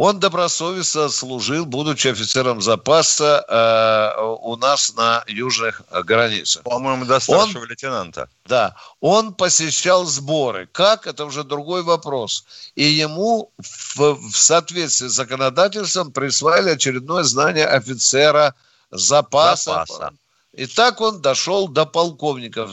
Он 0.00 0.20
добросовестно 0.20 1.08
служил, 1.08 1.66
будучи 1.66 2.06
офицером 2.06 2.62
запаса 2.62 3.44
э, 3.48 4.22
у 4.42 4.54
нас 4.54 4.94
на 4.94 5.24
южных 5.26 5.82
границах. 6.04 6.62
По-моему, 6.62 7.04
до 7.04 7.18
старшего 7.18 7.62
он, 7.62 7.68
лейтенанта. 7.68 8.28
Да. 8.46 8.76
Он 9.00 9.34
посещал 9.34 10.04
сборы. 10.04 10.68
Как? 10.70 11.08
Это 11.08 11.24
уже 11.24 11.42
другой 11.42 11.82
вопрос. 11.82 12.44
И 12.76 12.84
ему 12.84 13.50
в, 13.58 14.14
в 14.14 14.36
соответствии 14.36 15.08
с 15.08 15.14
законодательством 15.14 16.12
присвоили 16.12 16.70
очередное 16.70 17.24
знание 17.24 17.66
офицера 17.66 18.54
запаса. 18.92 19.84
запаса. 19.84 20.12
И 20.52 20.66
так 20.66 21.00
он 21.00 21.20
дошел 21.20 21.66
до 21.66 21.86
полковника. 21.86 22.68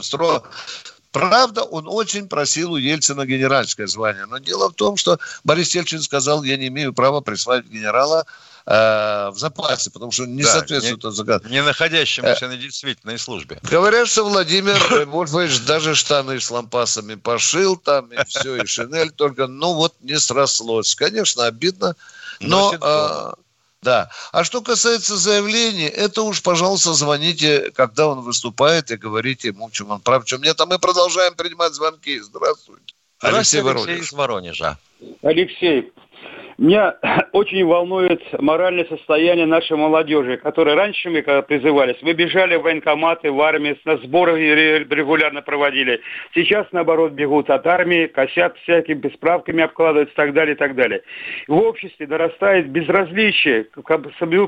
Правда, 1.16 1.63
он 1.63 1.88
очень 1.88 2.28
просил 2.28 2.74
у 2.74 2.76
Ельцина 2.76 3.26
генеральское 3.26 3.88
звание. 3.88 4.26
Но 4.26 4.38
дело 4.38 4.70
в 4.70 4.74
том, 4.74 4.97
что 4.97 5.18
Борис 5.45 5.74
Ельцин 5.74 6.01
сказал, 6.01 6.43
я 6.43 6.57
не 6.57 6.68
имею 6.68 6.91
права 6.91 7.22
присваивать 7.22 7.68
генерала 7.68 8.26
э, 8.66 9.30
в 9.32 9.36
запасе, 9.38 9.91
потому 9.91 10.11
что 10.11 10.26
не 10.26 10.43
да, 10.43 10.51
соответствует 10.51 11.05
не, 11.05 11.11
загаду. 11.13 11.47
Не 11.47 11.63
находящемуся 11.63 12.47
э, 12.47 12.49
на 12.49 12.57
действительной 12.57 13.18
службе. 13.18 13.61
Говорят, 13.63 14.09
что 14.09 14.26
Владимир 14.26 14.78
Вольфович 15.07 15.61
даже 15.61 15.95
штаны 15.95 16.41
с 16.41 16.51
лампасами 16.51 17.16
пошил 17.16 17.78
там, 17.78 18.11
и 18.11 18.18
все, 18.26 18.57
и 18.57 18.66
шинель, 18.66 19.11
только, 19.11 19.47
ну 19.47 19.74
вот 19.74 19.95
не 20.01 20.20
срослось. 20.20 20.95
Конечно, 20.95 21.45
обидно, 21.45 21.95
но... 22.41 23.38
Да. 23.86 24.09
А 24.31 24.43
что 24.43 24.63
касается 24.63 25.15
заявления, 25.15 25.89
это 25.89 26.23
уж, 26.23 26.41
пожалуйста, 26.41 26.93
звоните, 26.93 27.71
когда 27.75 28.07
он 28.07 28.21
выступает, 28.21 28.89
и 28.89 28.97
говорите 28.97 29.49
ему, 29.49 29.69
чем 29.69 29.91
он 29.91 30.01
прав, 30.01 30.25
чем 30.25 30.41
нет. 30.41 30.59
А 30.59 30.65
мы 30.65 30.79
продолжаем 30.79 31.36
принимать 31.36 31.75
звонки. 31.75 32.19
Здравствуйте. 32.19 32.95
Здравствуйте, 33.19 33.69
Алексей, 33.69 33.86
Алексей 33.86 34.03
из 34.03 34.11
Воронежа. 34.11 34.79
Алексей, 35.21 35.93
меня 36.58 36.95
очень 37.34 37.66
волнует 37.66 38.22
моральное 38.39 38.86
состояние 38.86 39.45
нашей 39.45 39.78
молодежи, 39.78 40.38
которая 40.38 40.76
раньше 40.76 41.10
мы, 41.10 41.22
когда 41.22 41.41
призывались, 41.41 41.97
мы 42.01 42.14
бежали 42.14 42.56
в 42.56 42.62
военкоматы, 42.62 43.32
в 43.32 43.41
армии, 43.41 43.78
на 43.86 43.97
сборы 43.97 44.39
регулярно 44.80 45.41
проводили. 45.41 46.01
Сейчас, 46.34 46.66
наоборот, 46.72 47.12
бегут 47.14 47.49
от 47.49 47.66
армии, 47.68 48.08
косят 48.08 48.58
всякими 48.60 48.95
бесправками, 48.95 49.64
обкладываются 49.64 50.14
и 50.14 50.16
так 50.16 50.34
далее, 50.34 50.56
и 50.56 50.58
так 50.58 50.76
далее. 50.76 51.01
В 51.47 51.58
обществе 51.58 52.08
дорастает 52.08 52.70
безразличие 52.70 53.66
к 53.66 53.82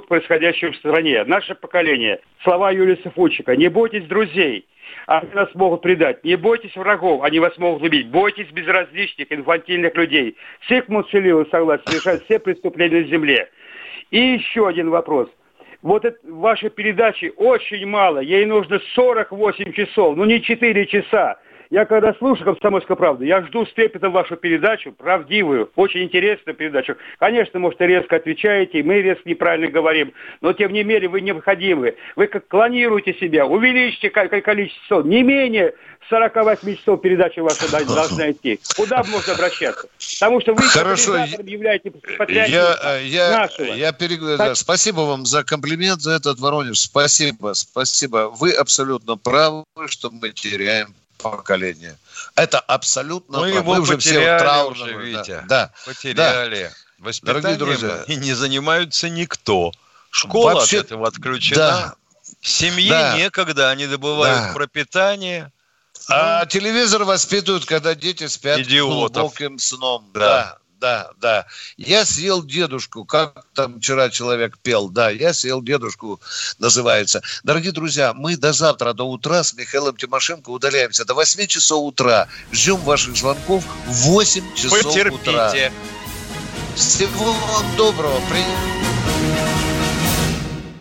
происходящему 0.08 0.72
в 0.72 0.78
стране. 0.78 1.24
Наше 1.26 1.56
поколение, 1.56 2.20
слова 2.44 2.72
Юлиса 2.72 3.12
Фучика, 3.12 3.56
не 3.56 3.68
бойтесь 3.68 4.06
друзей, 4.06 4.66
они 5.08 5.32
нас 5.34 5.50
могут 5.56 5.82
предать. 5.82 6.24
Не 6.26 6.36
бойтесь 6.36 6.76
врагов, 6.76 7.24
они 7.24 7.40
вас 7.40 7.58
могут 7.58 7.82
убить. 7.82 8.10
Бойтесь 8.10 8.52
безразличных, 8.52 9.32
инфантильных 9.32 9.96
людей. 9.96 10.36
Всех 10.62 10.90
молчаливых 10.90 11.48
согласен 11.50 11.84
совершать 11.88 12.26
все 12.26 12.40
преступления 12.40 13.02
на 13.02 13.08
земле. 13.08 13.50
И 14.12 14.20
еще 14.20 14.68
один 14.68 14.90
вопрос. 14.90 15.30
Вот 15.82 16.04
это, 16.04 16.18
вашей 16.30 16.70
передачи 16.70 17.32
очень 17.38 17.86
мало. 17.86 18.20
Ей 18.20 18.46
нужно 18.46 18.82
48 18.96 19.72
часов, 19.72 20.18
ну 20.18 20.26
не 20.26 20.42
4 20.42 20.86
часа. 20.88 21.40
Я 21.70 21.86
когда 21.86 22.14
слушаю 22.14 22.46
«Комсомольскую 22.46 22.96
правду», 22.96 23.26
я 23.26 23.42
жду 23.42 23.66
с 23.66 23.74
трепетом 23.74 24.14
вашу 24.14 24.38
передачу, 24.38 24.92
правдивую, 24.92 25.70
очень 25.76 26.04
интересную 26.04 26.56
передачу. 26.56 26.96
Конечно, 27.20 27.60
может, 27.60 27.82
резко 27.82 28.16
отвечаете, 28.16 28.80
и 28.80 28.84
мы 28.84 29.02
резко 29.02 29.28
неправильно 29.28 29.68
говорим, 29.68 30.14
но, 30.42 30.54
тем 30.54 30.72
не 30.72 30.84
менее, 30.84 31.10
вы 31.10 31.22
необходимы. 31.22 31.96
Вы 32.16 32.28
как 32.28 32.48
клонируете 32.48 33.14
себя, 33.16 33.46
увеличьте 33.46 34.10
количество, 34.10 35.02
не 35.04 35.24
менее 35.24 35.74
48 36.10 36.78
часов 36.78 37.02
передачи 37.02 37.40
ваша 37.40 37.70
должна 37.86 38.32
идти. 38.32 38.60
Куда 38.76 39.04
можно 39.04 39.34
обращаться? 39.34 39.88
Потому 40.20 40.42
что 40.42 40.54
вы 40.54 40.62
Хорошо. 40.64 41.18
являетесь 41.18 41.92
я, 42.30 42.98
я, 43.00 43.32
нашего. 43.40 43.74
Я 43.74 43.92
перег... 43.92 44.22
так... 44.38 44.56
Спасибо 44.56 45.02
вам 45.02 45.26
за 45.26 45.44
комплимент, 45.44 46.02
за 46.02 46.12
этот 46.12 46.40
Воронеж. 46.40 46.80
Спасибо, 46.80 47.54
спасибо. 47.54 48.30
Вы 48.30 48.52
абсолютно 48.52 49.18
правы, 49.18 49.66
что 49.88 50.10
мы 50.12 50.30
теряем 50.32 50.96
поколение. 51.18 51.98
Это 52.36 52.60
абсолютно 52.60 53.40
мы 53.40 53.50
Его 53.50 53.76
мы 53.76 53.82
уже 53.82 53.98
все 53.98 54.38
траурные. 54.38 54.96
Уже, 54.96 55.06
Витя. 55.06 55.44
Да, 55.48 55.72
потеряли. 55.86 56.64
Да. 56.64 57.04
Воспитанием 57.06 57.44
Дорогие 57.44 57.58
друзья. 57.58 58.04
И 58.08 58.16
не 58.16 58.34
занимаются 58.34 59.10
никто. 59.10 59.72
Школа 60.10 60.56
Вообще... 60.56 60.80
от 60.80 60.86
этого 60.86 61.08
отключена. 61.08 61.58
Да. 61.58 61.96
Семье 62.42 62.90
да. 62.90 63.18
некогда, 63.18 63.70
они 63.70 63.88
добывают 63.88 64.48
да. 64.48 64.54
пропитание. 64.54 65.52
А 66.10 66.46
телевизор 66.46 67.04
воспитывают, 67.04 67.66
когда 67.66 67.94
дети 67.96 68.28
спят 68.28 68.60
Идиотов. 68.60 69.14
глубоким 69.14 69.60
сном. 69.60 70.10
Да. 70.14 70.20
да 70.20 70.58
да, 70.80 71.10
да. 71.20 71.46
Я 71.78 72.06
съел 72.06 72.44
дедушку, 72.44 73.06
как 73.06 73.46
там 73.54 73.80
вчера 73.80 74.10
человек 74.10 74.58
пел, 74.60 74.90
да, 74.90 75.10
я 75.10 75.34
съел 75.34 75.62
дедушку, 75.62 76.20
называется. 76.60 77.22
Дорогие 77.44 77.72
друзья, 77.72 78.14
мы 78.14 78.38
до 78.38 78.54
завтра, 78.54 78.94
до 78.94 79.10
утра 79.10 79.44
с 79.44 79.54
Михаилом 79.54 79.96
Тимошенко 79.98 80.50
удаляемся. 80.50 81.06
До 81.06 81.14
8 81.14 81.48
часов 81.48 81.84
утра. 81.84 82.28
Ждем 82.52 82.78
ваших 82.78 83.16
звонков 83.16 83.64
в 83.86 83.92
8 83.92 84.56
часов 84.56 84.84
Потерпите. 84.84 85.30
утра. 85.30 85.54
Всего 86.76 87.34
вам 87.34 87.76
доброго. 87.76 88.20
При... 88.30 88.97